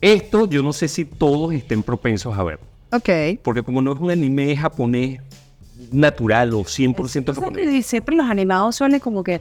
Esto 0.00 0.46
yo 0.46 0.62
no 0.62 0.72
sé 0.72 0.88
si 0.88 1.04
todos 1.04 1.52
estén 1.54 1.82
propensos 1.82 2.36
a 2.36 2.42
ver, 2.44 2.58
ok. 2.92 3.40
porque 3.42 3.62
como 3.62 3.80
no 3.82 3.92
es 3.92 4.00
un 4.00 4.10
anime 4.10 4.56
japonés 4.56 5.20
natural 5.92 6.52
o 6.54 6.60
100% 6.64 7.34
japonés. 7.34 7.72
Y 7.72 7.82
siempre 7.82 8.16
los 8.16 8.26
animados 8.26 8.76
suelen 8.76 9.00
como 9.00 9.22
que 9.22 9.40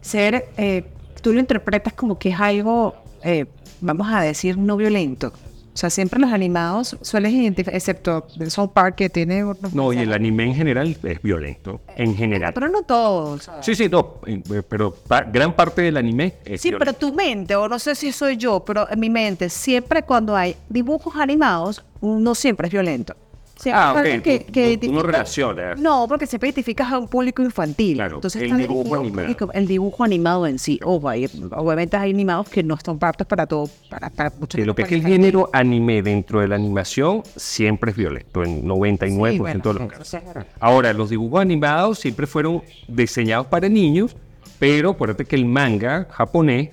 ser, 0.00 0.48
eh, 0.56 0.84
tú 1.22 1.32
lo 1.32 1.40
interpretas 1.40 1.92
como 1.92 2.18
que 2.18 2.30
es 2.30 2.40
algo, 2.40 2.94
eh, 3.22 3.46
vamos 3.80 4.08
a 4.10 4.22
decir, 4.22 4.56
no 4.58 4.76
violento. 4.76 5.32
O 5.72 5.76
sea, 5.80 5.88
siempre 5.88 6.18
los 6.20 6.32
animados 6.32 6.96
suelen 7.00 7.32
identificar, 7.34 7.74
excepto 7.74 8.26
el 8.40 8.50
South 8.50 8.70
Park 8.74 8.96
que 8.96 9.08
tiene... 9.08 9.44
No, 9.72 9.92
y 9.92 9.98
el 9.98 10.12
anime 10.12 10.44
en 10.44 10.54
general 10.54 10.96
es 11.02 11.22
violento, 11.22 11.80
en 11.96 12.16
general. 12.16 12.52
Pero 12.52 12.68
no 12.68 12.82
todos. 12.82 13.48
Sí, 13.60 13.74
sí, 13.76 13.88
no, 13.88 14.16
eh, 14.26 14.62
pero 14.68 14.92
pa- 14.92 15.22
gran 15.22 15.54
parte 15.54 15.82
del 15.82 15.96
anime 15.96 16.34
es 16.44 16.60
Sí, 16.60 16.72
pero 16.76 16.92
tu 16.92 17.14
mente, 17.14 17.54
o 17.54 17.68
no 17.68 17.78
sé 17.78 17.94
si 17.94 18.10
soy 18.12 18.36
yo, 18.36 18.60
pero 18.64 18.90
en 18.90 18.98
mi 18.98 19.10
mente, 19.10 19.48
siempre 19.48 20.02
cuando 20.02 20.36
hay 20.36 20.56
dibujos 20.68 21.14
animados, 21.16 21.84
no 22.00 22.34
siempre 22.34 22.66
es 22.66 22.72
violento. 22.72 23.14
Ah, 23.72 23.94
ok, 23.96 24.22
que- 24.22 24.38
tú- 24.40 24.52
que 24.52 24.78
tú- 24.78 24.86
tú 24.86 24.92
no 24.92 25.02
relacionas. 25.02 25.78
No, 25.78 26.06
porque 26.08 26.26
siempre 26.26 26.48
identificas 26.48 26.90
a 26.92 26.98
un 26.98 27.08
público 27.08 27.42
infantil. 27.42 27.96
Claro, 27.96 28.16
Entonces 28.16 28.42
el 28.42 28.56
dibujo 28.56 28.94
animado. 28.96 29.50
el 29.52 29.66
dibujo 29.66 30.04
animado 30.04 30.46
en 30.46 30.58
sí. 30.58 30.80
Hay- 31.06 31.28
obviamente 31.52 31.96
hay 31.96 32.10
animados 32.10 32.48
que 32.48 32.62
no 32.62 32.74
están 32.74 32.98
aptos 33.00 33.26
para 33.26 33.46
todo, 33.46 33.68
para, 33.90 34.08
para 34.10 34.30
muchos 34.38 34.58
Sí, 34.58 34.64
lo 34.64 34.74
que 34.74 34.82
es 34.82 34.92
el 34.92 35.02
género 35.02 35.50
anime 35.52 36.02
dentro 36.02 36.40
de 36.40 36.48
la 36.48 36.54
animación 36.56 37.22
siempre 37.36 37.90
es 37.90 37.96
violento, 37.96 38.42
en 38.42 38.66
99% 38.66 39.32
Sí, 39.32 39.38
bueno, 39.38 39.60
de 39.60 39.86
los 39.86 39.92
casos. 39.92 40.20
Ahora, 40.58 40.92
los 40.92 41.10
dibujos 41.10 41.40
animados 41.40 41.98
siempre 41.98 42.26
fueron 42.26 42.62
diseñados 42.88 43.46
para 43.48 43.68
niños, 43.68 44.16
pero 44.58 44.90
acuérdate 44.90 45.24
que 45.24 45.36
el 45.36 45.44
manga 45.44 46.06
japonés, 46.10 46.70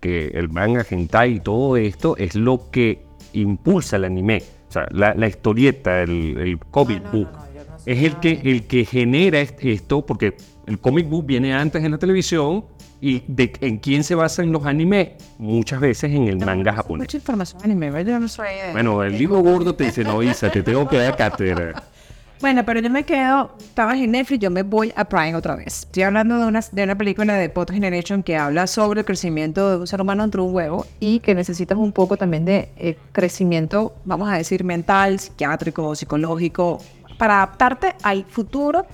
que 0.00 0.28
el 0.34 0.48
manga 0.48 0.84
hentai 0.88 1.34
y 1.34 1.40
todo 1.40 1.76
esto, 1.76 2.16
es 2.16 2.34
lo 2.34 2.70
que 2.70 3.02
impulsa 3.32 3.96
el 3.96 4.04
anime. 4.04 4.42
Sea, 4.74 4.86
la, 4.90 5.14
la 5.14 5.28
historieta, 5.28 6.02
el, 6.02 6.36
el 6.38 6.58
comic 6.58 6.98
Ah, 7.04 7.10
no, 7.12 7.18
book, 7.18 7.28
no, 7.32 7.38
no, 7.38 7.44
no 7.70 7.76
es 7.86 8.02
el 8.02 8.16
que, 8.20 8.40
el 8.44 8.66
que 8.66 8.84
genera 8.84 9.40
est- 9.40 9.62
esto, 9.64 10.04
porque 10.04 10.34
el 10.66 10.78
comic 10.80 11.08
book 11.08 11.24
viene 11.26 11.54
antes 11.54 11.84
en 11.84 11.92
la 11.92 11.98
televisión 11.98 12.64
y 13.00 13.22
de 13.28 13.52
en 13.60 13.78
quién 13.78 14.02
se 14.02 14.14
basan 14.14 14.50
los 14.50 14.64
animes, 14.66 15.10
muchas 15.38 15.78
veces 15.80 16.10
en 16.12 16.26
el 16.26 16.38
manga 16.38 16.72
japonés. 16.72 17.04
Mucha 17.04 17.16
información 17.18 17.60
anime, 17.62 18.04
yo 18.04 18.18
no 18.18 18.26
soy 18.28 18.46
Bueno, 18.72 19.02
el 19.04 19.16
libro 19.18 19.38
gordo 19.40 19.74
te 19.74 19.84
dice, 19.84 20.02
no, 20.04 20.22
Isa, 20.22 20.50
te 20.50 20.62
tengo 20.62 20.88
que 20.88 20.96
dar 20.96 21.16
cátedra. 21.16 21.82
Bueno, 22.44 22.62
pero 22.66 22.78
yo 22.80 22.90
me 22.90 23.04
quedo, 23.04 23.56
estabas 23.58 23.96
en 23.96 24.10
Netflix, 24.10 24.42
yo 24.42 24.50
me 24.50 24.62
voy 24.62 24.92
a 24.96 25.06
Prime 25.06 25.34
otra 25.34 25.56
vez. 25.56 25.84
Estoy 25.84 26.02
hablando 26.02 26.38
de 26.38 26.44
una, 26.44 26.60
de 26.60 26.84
una 26.84 26.94
película 26.94 27.32
de 27.38 27.48
Potter 27.48 27.72
Generation 27.72 28.22
que 28.22 28.36
habla 28.36 28.66
sobre 28.66 29.00
el 29.00 29.06
crecimiento 29.06 29.70
de 29.70 29.76
un 29.78 29.86
ser 29.86 30.02
humano 30.02 30.24
entre 30.24 30.42
un 30.42 30.54
huevo 30.54 30.84
y 31.00 31.20
que 31.20 31.34
necesitas 31.34 31.78
un 31.78 31.90
poco 31.90 32.18
también 32.18 32.44
de 32.44 32.68
eh, 32.76 32.98
crecimiento, 33.12 33.94
vamos 34.04 34.28
a 34.28 34.36
decir, 34.36 34.62
mental, 34.62 35.20
psiquiátrico, 35.20 35.94
psicológico, 35.94 36.82
para 37.16 37.36
adaptarte 37.36 37.94
al 38.02 38.26
futuro 38.26 38.84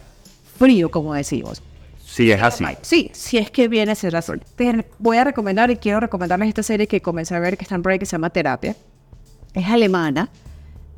frío, 0.57 0.89
como 0.89 1.13
decimos. 1.15 1.61
Sí, 1.99 2.31
es 2.31 2.41
así. 2.41 2.65
Sí, 2.83 3.11
si 3.13 3.39
es 3.39 3.51
que 3.51 3.67
viene 3.67 3.91
a 3.91 3.95
ser. 3.97 4.15
Te 4.55 4.87
voy 5.01 5.17
a 5.17 5.25
recomendar 5.25 5.73
y 5.73 5.77
quiero 5.77 5.99
recomendarles 5.99 6.51
esta 6.51 6.63
serie 6.63 6.87
que 6.87 7.03
comencé 7.03 7.35
a 7.35 7.41
ver 7.41 7.59
que 7.59 7.65
está 7.65 7.75
en 7.75 7.83
Prime 7.83 7.99
que 7.99 8.07
se 8.07 8.13
llama 8.13 8.31
Terapia. 8.31 8.77
Es 9.55 9.67
alemana. 9.67 10.31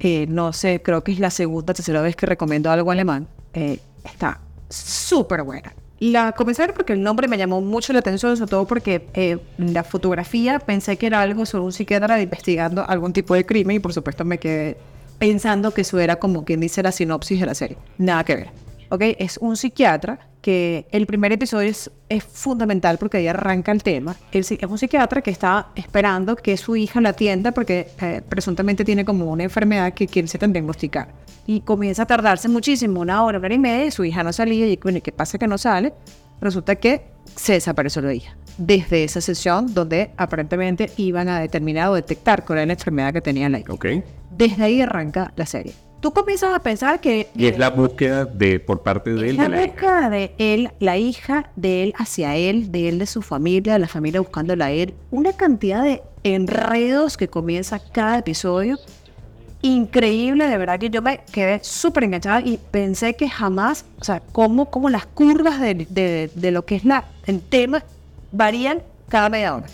Eh, 0.04 0.26
no 0.28 0.52
sé, 0.52 0.82
creo 0.82 1.04
que 1.04 1.12
es 1.12 1.20
la 1.20 1.30
segunda, 1.30 1.72
tercera 1.74 2.02
vez 2.02 2.16
que 2.16 2.26
recomiendo 2.26 2.70
algo 2.70 2.90
alemán. 2.90 3.28
Eh, 3.54 3.78
está 4.04 4.40
súper 4.68 5.44
buena. 5.44 5.72
La 6.00 6.32
comencé 6.32 6.64
a 6.64 6.66
ver 6.66 6.74
porque 6.74 6.94
el 6.94 7.02
nombre 7.04 7.28
me 7.28 7.38
llamó 7.38 7.60
mucho 7.60 7.92
la 7.92 8.00
atención, 8.00 8.36
sobre 8.36 8.50
todo 8.50 8.66
porque 8.66 9.06
eh, 9.14 9.38
la 9.58 9.84
fotografía 9.84 10.58
pensé 10.58 10.96
que 10.96 11.06
era 11.06 11.20
algo 11.20 11.46
sobre 11.46 11.66
un 11.66 11.72
psiquiatra 11.72 12.20
investigando 12.20 12.84
algún 12.88 13.12
tipo 13.12 13.34
de 13.34 13.46
crimen 13.46 13.76
y 13.76 13.78
por 13.78 13.92
supuesto 13.92 14.24
me 14.24 14.38
quedé 14.38 14.76
pensando 15.20 15.70
que 15.70 15.82
eso 15.82 16.00
era 16.00 16.16
como 16.16 16.44
quien 16.44 16.58
dice 16.58 16.82
la 16.82 16.90
sinopsis 16.90 17.38
de 17.38 17.46
la 17.46 17.54
serie. 17.54 17.76
Nada 17.98 18.24
que 18.24 18.34
ver. 18.34 18.48
¿Ok? 18.92 19.02
Es 19.18 19.38
un 19.38 19.56
psiquiatra 19.56 20.18
que 20.42 20.86
el 20.90 21.06
primer 21.06 21.32
episodio 21.32 21.70
es, 21.70 21.90
es 22.10 22.22
fundamental 22.24 22.98
porque 22.98 23.16
ahí 23.16 23.26
arranca 23.26 23.72
el 23.72 23.82
tema. 23.82 24.14
Él 24.32 24.40
es 24.40 24.50
un 24.68 24.76
psiquiatra 24.76 25.22
que 25.22 25.30
está 25.30 25.68
esperando 25.74 26.36
que 26.36 26.56
su 26.58 26.76
hija 26.76 27.00
la 27.00 27.10
atienda 27.10 27.52
porque 27.52 27.88
eh, 28.02 28.20
presuntamente 28.28 28.84
tiene 28.84 29.04
como 29.04 29.30
una 29.30 29.44
enfermedad 29.44 29.94
que 29.94 30.06
quiere 30.06 30.28
se 30.28 30.38
diagnosticar. 30.38 31.08
Y 31.46 31.60
comienza 31.60 32.02
a 32.02 32.06
tardarse 32.06 32.48
muchísimo, 32.48 33.00
una 33.00 33.24
hora, 33.24 33.38
una 33.38 33.46
hora 33.46 33.54
y 33.54 33.58
media, 33.58 33.86
y 33.86 33.90
su 33.90 34.04
hija 34.04 34.22
no 34.22 34.32
salía 34.32 34.66
y 34.66 34.76
bueno, 34.76 34.98
¿y 34.98 35.00
qué 35.00 35.12
pasa 35.12 35.38
que 35.38 35.46
no 35.46 35.56
sale? 35.56 35.94
Resulta 36.40 36.74
que 36.76 37.02
se 37.34 37.54
desapareció 37.54 38.02
la 38.02 38.12
hija. 38.12 38.36
Desde 38.58 39.04
esa 39.04 39.22
sesión 39.22 39.72
donde 39.72 40.10
aparentemente 40.18 40.90
iban 40.98 41.30
a 41.30 41.40
determinar 41.40 41.88
o 41.88 41.94
detectar 41.94 42.44
cuál 42.44 42.58
era 42.58 42.66
la 42.66 42.72
enfermedad 42.74 43.12
que 43.14 43.22
tenía 43.22 43.48
la 43.48 43.60
hija. 43.60 43.72
¿Ok? 43.72 43.86
Desde 44.36 44.64
ahí 44.64 44.82
arranca 44.82 45.32
la 45.36 45.46
serie. 45.46 45.72
Tú 46.02 46.12
comienzas 46.12 46.52
a 46.52 46.58
pensar 46.58 47.00
que 47.00 47.28
Y 47.36 47.46
es 47.46 47.56
la 47.56 47.70
búsqueda 47.70 48.24
de 48.24 48.58
por 48.58 48.82
parte 48.82 49.14
de 49.14 49.30
él. 49.30 49.36
la 49.36 49.44
de 49.44 49.48
la 49.48 49.56
hija. 49.62 49.66
búsqueda 49.72 50.10
de 50.10 50.34
él, 50.38 50.70
la 50.80 50.96
hija 50.98 51.50
de 51.54 51.82
él 51.84 51.94
hacia 51.96 52.34
él, 52.36 52.72
de 52.72 52.88
él 52.88 52.98
de 52.98 53.06
su 53.06 53.22
familia, 53.22 53.74
de 53.74 53.78
la 53.78 53.86
familia 53.88 54.20
buscándola 54.20 54.66
a 54.66 54.70
él. 54.72 54.94
Una 55.12 55.32
cantidad 55.32 55.84
de 55.84 56.02
enredos 56.24 57.16
que 57.16 57.28
comienza 57.28 57.78
cada 57.78 58.18
episodio. 58.18 58.78
Increíble, 59.64 60.48
de 60.48 60.58
verdad 60.58 60.80
que 60.80 60.90
yo 60.90 61.02
me 61.02 61.20
quedé 61.30 61.60
súper 61.62 62.02
enganchada 62.02 62.40
y 62.40 62.58
pensé 62.72 63.14
que 63.14 63.28
jamás, 63.28 63.84
o 64.00 64.04
sea, 64.04 64.20
cómo, 64.32 64.70
cómo 64.70 64.90
las 64.90 65.06
curvas 65.06 65.60
de, 65.60 65.86
de- 65.88 66.30
de 66.34 66.50
lo 66.50 66.64
que 66.66 66.74
es 66.74 66.84
la, 66.84 67.04
el 67.26 67.40
tema 67.40 67.84
varían 68.32 68.82
cada 69.08 69.28
media 69.28 69.54
hora. 69.54 69.66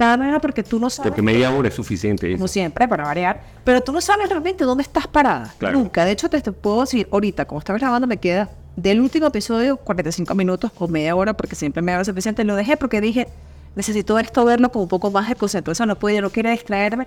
Hora 0.00 0.40
porque 0.40 0.62
tú 0.62 0.80
no 0.80 0.88
sabes 0.88 1.10
Porque 1.10 1.22
media 1.22 1.50
hora 1.50 1.68
es 1.68 1.74
suficiente. 1.74 2.32
como 2.32 2.48
siempre, 2.48 2.88
para 2.88 3.04
variar. 3.04 3.42
Pero 3.64 3.82
tú 3.82 3.92
no 3.92 4.00
sabes 4.00 4.28
realmente 4.28 4.64
dónde 4.64 4.82
estás 4.82 5.06
parada. 5.06 5.54
Claro. 5.58 5.78
Nunca. 5.78 6.04
De 6.04 6.12
hecho, 6.12 6.30
te, 6.30 6.40
te 6.40 6.52
puedo 6.52 6.80
decir, 6.80 7.06
ahorita, 7.10 7.44
como 7.44 7.58
estaba 7.58 7.78
grabando, 7.78 8.06
me 8.06 8.16
queda 8.16 8.48
del 8.76 9.00
último 9.00 9.26
episodio 9.26 9.76
45 9.76 10.34
minutos 10.34 10.70
o 10.78 10.88
media 10.88 11.14
hora, 11.14 11.34
porque 11.34 11.54
siempre 11.54 11.82
me 11.82 11.92
da 11.92 12.02
suficiente. 12.04 12.44
Lo 12.44 12.56
dejé 12.56 12.76
porque 12.78 13.00
dije, 13.00 13.28
necesito 13.76 14.14
ver 14.14 14.26
esto, 14.26 14.44
verlo 14.44 14.72
con 14.72 14.82
un 14.82 14.88
poco 14.88 15.10
más 15.10 15.28
de 15.28 15.34
concentración. 15.34 15.88
No 15.88 15.98
puedo, 15.98 16.22
no 16.22 16.30
quería 16.30 16.52
distraerme. 16.52 17.06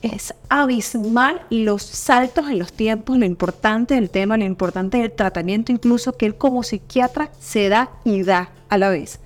Es 0.00 0.32
abismal 0.48 1.42
los 1.50 1.82
saltos 1.82 2.48
en 2.48 2.60
los 2.60 2.72
tiempos, 2.72 3.18
lo 3.18 3.24
importante 3.24 3.94
del 3.94 4.10
tema, 4.10 4.36
lo 4.36 4.44
importante 4.44 4.98
del 4.98 5.10
tratamiento, 5.10 5.72
incluso 5.72 6.16
que 6.16 6.26
él 6.26 6.36
como 6.36 6.62
psiquiatra 6.62 7.30
se 7.40 7.68
da 7.68 7.90
y 8.04 8.22
da 8.22 8.50
a 8.68 8.78
la 8.78 8.90
vez 8.90 9.18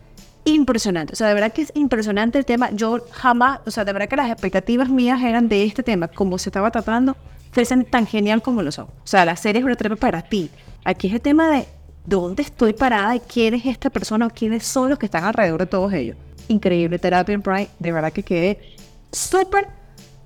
impresionante. 0.45 1.13
O 1.13 1.17
sea, 1.17 1.29
de 1.29 1.35
verdad 1.35 1.53
que 1.53 1.63
es 1.63 1.73
impresionante 1.75 2.39
el 2.39 2.45
tema. 2.45 2.71
Yo 2.73 3.05
jamás, 3.11 3.61
o 3.67 3.71
sea, 3.71 3.85
de 3.85 3.93
verdad 3.93 4.09
que 4.09 4.17
las 4.17 4.31
expectativas 4.31 4.89
mías 4.89 5.23
eran 5.23 5.49
de 5.49 5.65
este 5.65 5.83
tema, 5.83 6.09
como 6.09 6.39
se 6.39 6.49
estaba 6.49 6.71
tratando, 6.71 7.17
fuesen 7.53 7.85
tan 7.85 8.07
genial 8.07 8.43
como 8.43 8.63
lo 8.63 8.73
son. 8.73 8.87
O 8.87 9.07
sea, 9.07 9.25
la 9.25 9.37
serie 9.37 9.61
es 9.61 9.65
una 9.65 9.77
terapia 9.77 9.97
para 9.97 10.23
ti. 10.23 10.51
Aquí 10.85 11.07
es 11.09 11.15
el 11.15 11.21
tema 11.21 11.51
de 11.51 11.67
dónde 12.05 12.43
estoy 12.43 12.73
parada 12.73 13.15
y 13.15 13.21
quién 13.21 13.55
es 13.55 13.67
esta 13.67 13.91
persona 13.91 14.27
o 14.27 14.31
quiénes 14.31 14.65
son 14.65 14.91
los 14.91 14.99
que 14.99 15.07
están 15.07 15.25
alrededor 15.25 15.61
de 15.61 15.67
todos 15.67 15.93
ellos. 15.93 16.17
Increíble 16.49 16.99
terapia 16.99 17.35
en 17.35 17.43
Pride. 17.43 17.69
De 17.79 17.93
verdad 17.93 18.13
que 18.13 18.23
quedé 18.23 18.59
súper. 19.13 19.82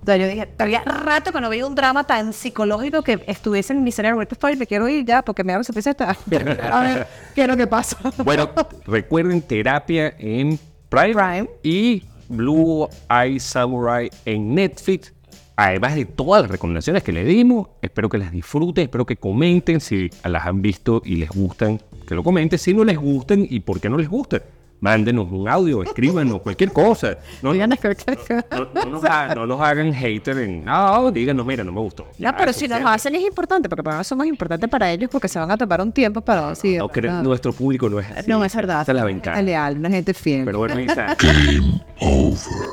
O 0.07 0.09
sea, 0.09 0.19
yo 0.19 0.29
dije, 0.29 0.47
había 0.59 0.85
rato 0.85 1.33
que 1.33 1.41
no 1.41 1.51
veía 1.51 1.67
un 1.67 1.75
drama 1.75 2.05
tan 2.05 2.33
psicológico 2.33 3.03
que 3.03 3.25
estuviese 3.27 3.73
en 3.73 3.83
mi 3.83 3.91
cerebro. 3.91 4.23
Estoy, 4.23 4.55
me 4.55 4.65
quiero 4.65 4.89
ir 4.89 5.05
ya 5.05 5.21
porque 5.21 5.43
me 5.43 5.53
da 5.53 5.65
suficiente. 5.65 6.05
A 6.71 6.81
ver, 6.81 7.09
¿qué 7.35 7.43
es 7.43 7.49
lo 7.49 7.57
que 7.57 7.67
pasa? 7.67 7.99
Bueno, 8.25 8.49
recuerden 8.87 9.43
terapia 9.43 10.15
en 10.17 10.61
Prime, 10.89 11.13
Prime. 11.13 11.51
y 11.65 12.05
Blue 12.29 12.89
Eye 13.11 13.41
Samurai 13.41 14.09
en 14.25 14.55
Netflix. 14.55 15.13
Además 15.57 15.97
de 15.97 16.05
todas 16.05 16.43
las 16.43 16.53
recomendaciones 16.53 17.03
que 17.03 17.11
le 17.11 17.25
dimos, 17.25 17.67
espero 17.83 18.09
que 18.09 18.19
las 18.19 18.31
disfruten, 18.31 18.85
espero 18.85 19.07
que 19.07 19.17
comenten 19.17 19.81
si 19.81 20.09
las 20.23 20.47
han 20.47 20.63
visto 20.63 21.03
y 21.05 21.17
les 21.17 21.31
gustan, 21.31 21.81
que 22.07 22.15
lo 22.15 22.23
comenten. 22.23 22.61
Si 22.61 22.73
no 22.73 22.85
les 22.85 22.97
gustan 22.97 23.45
y 23.51 23.59
por 23.59 23.81
qué 23.81 23.89
no 23.89 23.97
les 23.97 24.09
gustan, 24.09 24.43
mándenos 24.87 25.27
un 25.31 25.49
audio, 25.49 25.83
escríbanos 25.83 26.41
cualquier 26.43 26.73
cosa. 26.73 27.19
No, 27.43 27.51
Oigan, 27.51 27.71
no, 27.71 27.77
no 28.75 28.91
nos, 28.91 29.05
ha- 29.05 29.35
no 29.35 29.47
nos 29.47 29.61
hagan 29.61 29.93
hater 29.93 30.39
en, 30.39 30.65
no, 30.65 31.11
díganos, 31.11 31.45
mira, 31.45 31.65
no 31.65 31.73
me 31.73 31.81
gustó. 31.81 32.07
No, 32.19 32.33
pero 32.37 32.53
si 32.53 32.69
nos 32.69 32.81
hacen 32.85 33.15
es 33.17 33.23
importante, 33.23 33.69
porque 33.69 33.83
para 33.83 33.97
nosotros 33.97 34.09
somos 34.09 34.27
importantes 34.27 34.71
para 34.71 34.91
ellos 34.93 35.11
porque 35.11 35.27
se 35.29 35.39
van 35.41 35.51
a 35.51 35.57
tomar 35.57 35.81
un 35.81 35.91
tiempo 35.91 36.21
para 36.21 36.51
decir. 36.51 36.81
No, 37.03 37.23
nuestro 37.25 37.53
público 37.53 37.89
no 37.89 37.99
es 37.99 38.07
así. 38.11 38.31
No, 38.31 38.45
es 38.45 38.55
verdad. 38.55 38.83
Esa 38.83 38.93
es 38.93 38.97
la 38.97 39.01
Es 39.03 39.07
ventaja. 39.07 39.43
leal, 39.43 39.77
una 39.79 39.91
gente 39.91 40.15
fiel. 40.15 40.45
Pero 40.45 40.59
bueno, 40.59 40.79
Isa. 40.81 41.17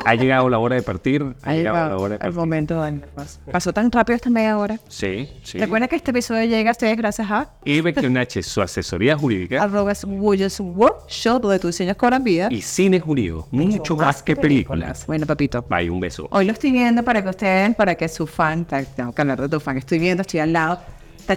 Ha 0.05 0.15
llegado 0.15 0.49
la 0.49 0.59
hora 0.59 0.75
de 0.75 0.81
partir. 0.81 1.23
Ha 1.43 1.53
llegado 1.53 1.89
la 1.89 1.95
hora 1.97 2.09
de 2.09 2.15
el 2.15 2.19
partir. 2.19 2.35
momento 2.39 2.81
de 2.83 3.01
más. 3.15 3.39
Pasó 3.51 3.71
tan 3.71 3.89
rápido 3.89 4.15
esta 4.17 4.29
media 4.29 4.57
hora. 4.57 4.77
Sí, 4.89 5.29
sí. 5.43 5.57
Recuerda 5.59 5.87
que 5.87 5.95
este 5.95 6.11
episodio 6.11 6.43
llega 6.45 6.71
a 6.71 6.73
ustedes 6.73 6.97
gracias 6.97 7.31
a 7.31 7.49
Y 7.63 7.79
Becchionache, 7.79 8.43
su 8.43 8.61
asesoría 8.61 9.17
jurídica 9.17 9.63
arroba 9.63 9.93
Williams 10.05 10.59
Workshop, 10.59 11.41
donde 11.41 11.59
tus 11.59 11.69
diseños 11.71 11.95
cobran 12.03 12.23
vida. 12.23 12.47
y 12.51 12.61
cine 12.61 12.99
jurídico. 12.99 13.47
Mucho 13.51 13.95
más 13.95 14.21
que 14.21 14.35
películas. 14.35 15.05
Bueno, 15.07 15.25
papito. 15.25 15.65
Bye, 15.69 15.89
un 15.89 15.99
beso. 15.99 16.27
Hoy 16.31 16.45
lo 16.45 16.51
estoy 16.51 16.71
viendo 16.71 17.01
para 17.03 17.23
que 17.23 17.29
ustedes, 17.29 17.75
para 17.75 17.95
que 17.95 18.09
su 18.09 18.27
fan, 18.27 18.65
tengo 18.95 19.13
que 19.13 19.21
hablar 19.21 19.39
de 19.41 19.47
tu 19.49 19.59
fan, 19.59 19.77
estoy 19.77 19.99
viendo, 19.99 20.21
estoy 20.21 20.41
al 20.41 20.51
lado. 20.51 20.79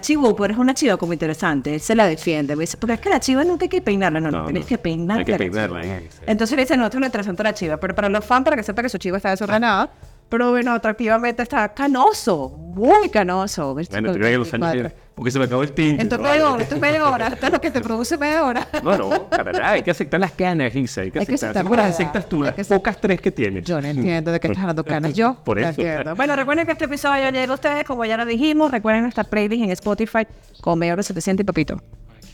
Chivo, 0.01 0.35
pero 0.35 0.53
es 0.53 0.59
una 0.59 0.73
chiva 0.73 0.97
como 0.97 1.13
interesante, 1.13 1.73
él 1.73 1.79
se 1.79 1.95
la 1.95 2.05
defiende, 2.05 2.55
me 2.57 2.63
dice, 2.63 2.75
porque 2.77 2.93
es 2.95 2.99
que 2.99 3.09
la 3.09 3.21
chiva 3.21 3.43
nunca 3.45 3.63
hay 3.65 3.69
que 3.69 3.81
peinarla, 3.81 4.19
no, 4.19 4.29
no, 4.29 4.39
No, 4.39 4.43
tienes 4.45 4.63
no. 4.63 4.67
que 4.67 4.77
peinarla. 4.77 5.19
Hay 5.21 5.25
que 5.25 5.37
peinarla, 5.37 5.81
¿eh? 5.85 6.09
Entonces 6.27 6.55
le 6.57 6.63
dice, 6.63 6.75
no, 6.75 6.83
esto 6.83 6.97
es 6.97 6.99
lo 6.99 7.05
interesante 7.05 7.41
la 7.41 7.53
chiva, 7.53 7.77
pero 7.77 7.95
para 7.95 8.09
los 8.09 8.23
fans, 8.23 8.43
para 8.43 8.57
que 8.57 8.63
sepa 8.63 8.81
que 8.83 8.89
su 8.89 8.97
chiva 8.97 9.15
está 9.17 9.29
desordenada, 9.29 9.89
pero 10.27 10.51
bueno, 10.51 10.73
atractivamente 10.73 11.41
está 11.41 11.73
canoso, 11.73 12.49
muy 12.49 13.09
canoso. 13.09 13.73
Bueno, 13.73 14.11
te 14.11 14.19
que 14.19 14.37
los 14.37 14.53
años. 14.53 14.91
Porque 15.17 15.31
se 15.31 15.39
me 15.39 15.45
acabó 15.45 15.63
el 15.63 15.71
tinte. 15.71 16.03
Esto 16.03 16.15
es 16.15 16.21
media 16.21 16.47
hora, 16.51 16.61
esto 16.61 16.75
es 16.75 16.81
media 16.81 17.09
hora, 17.09 17.27
esto 17.29 17.47
es 17.47 17.51
lo 17.51 17.59
que 17.59 17.71
te 17.71 17.81
produce 17.87 18.17
media 18.19 18.45
hora. 18.45 18.67
No, 18.83 18.95
no, 18.97 19.23
para 19.29 19.51
nada. 19.51 19.71
Hay 19.71 19.81
que 19.81 19.89
aceptar 19.89 20.19
las 20.19 20.31
canas, 20.33 20.75
Isa. 20.75 21.01
Hay 21.01 21.09
que 21.11 21.17
Hay 21.19 21.25
que 21.25 21.33
aceptar. 21.33 21.49
aceptar, 21.49 21.63
¿Cómo 21.63 21.75
las 21.75 21.85
¿verdad? 21.85 21.99
aceptas 22.01 22.29
tú? 22.29 22.43
Las 22.43 22.67
pocas 22.67 23.01
tres 23.01 23.19
que 23.19 23.31
tienes. 23.31 23.63
Yo 23.65 23.81
no 23.81 23.87
entiendo 23.87 24.31
de 24.31 24.39
qué 24.39 24.45
estás 24.47 24.61
hablando 24.61 24.83
canas. 24.85 25.15
Yo, 25.15 25.35
Por 25.43 25.57
eso. 25.57 25.81
Bueno, 26.15 26.35
recuerden 26.35 26.67
que 26.67 26.73
este 26.73 26.85
episodio 26.85 27.31
llega 27.31 27.51
a 27.51 27.55
ustedes, 27.55 27.83
como 27.83 28.05
ya 28.05 28.15
lo 28.15 28.25
dijimos. 28.25 28.69
Recuerden 28.71 29.01
nuestra 29.01 29.23
playlist 29.23 29.63
en 29.63 29.71
Spotify 29.71 30.27
con 30.61 30.77
Medio 30.77 30.95
de 30.95 31.01
700 31.01 31.41
y 31.41 31.45
Papito. 31.45 31.81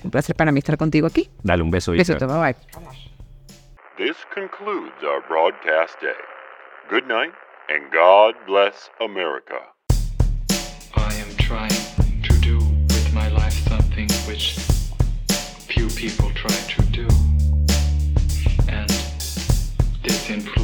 Un 0.03 0.11
placer 0.11 0.35
para 0.35 0.51
mí 0.51 0.59
estar 0.59 0.75
contigo 0.77 1.07
aquí. 1.07 1.29
Dale 1.41 1.63
un 1.63 1.71
beso. 1.71 1.93
Besito, 1.93 2.27
bye 2.27 2.37
bye. 2.37 2.55
This 3.97 4.17
concludes 4.35 4.91
our 5.03 5.21
broadcast 5.29 5.93
day. 6.01 6.11
Good 6.89 7.07
night, 7.07 7.31
and 7.69 7.89
God 7.93 8.35
bless 8.45 8.89
America. 8.99 9.71
I 10.97 11.13
am 11.21 11.29
trying 11.37 11.69
people 16.09 16.29
try 16.31 16.49
to 16.49 16.81
do. 16.87 17.07
And 18.67 18.89
this 20.03 20.29
influences 20.29 20.62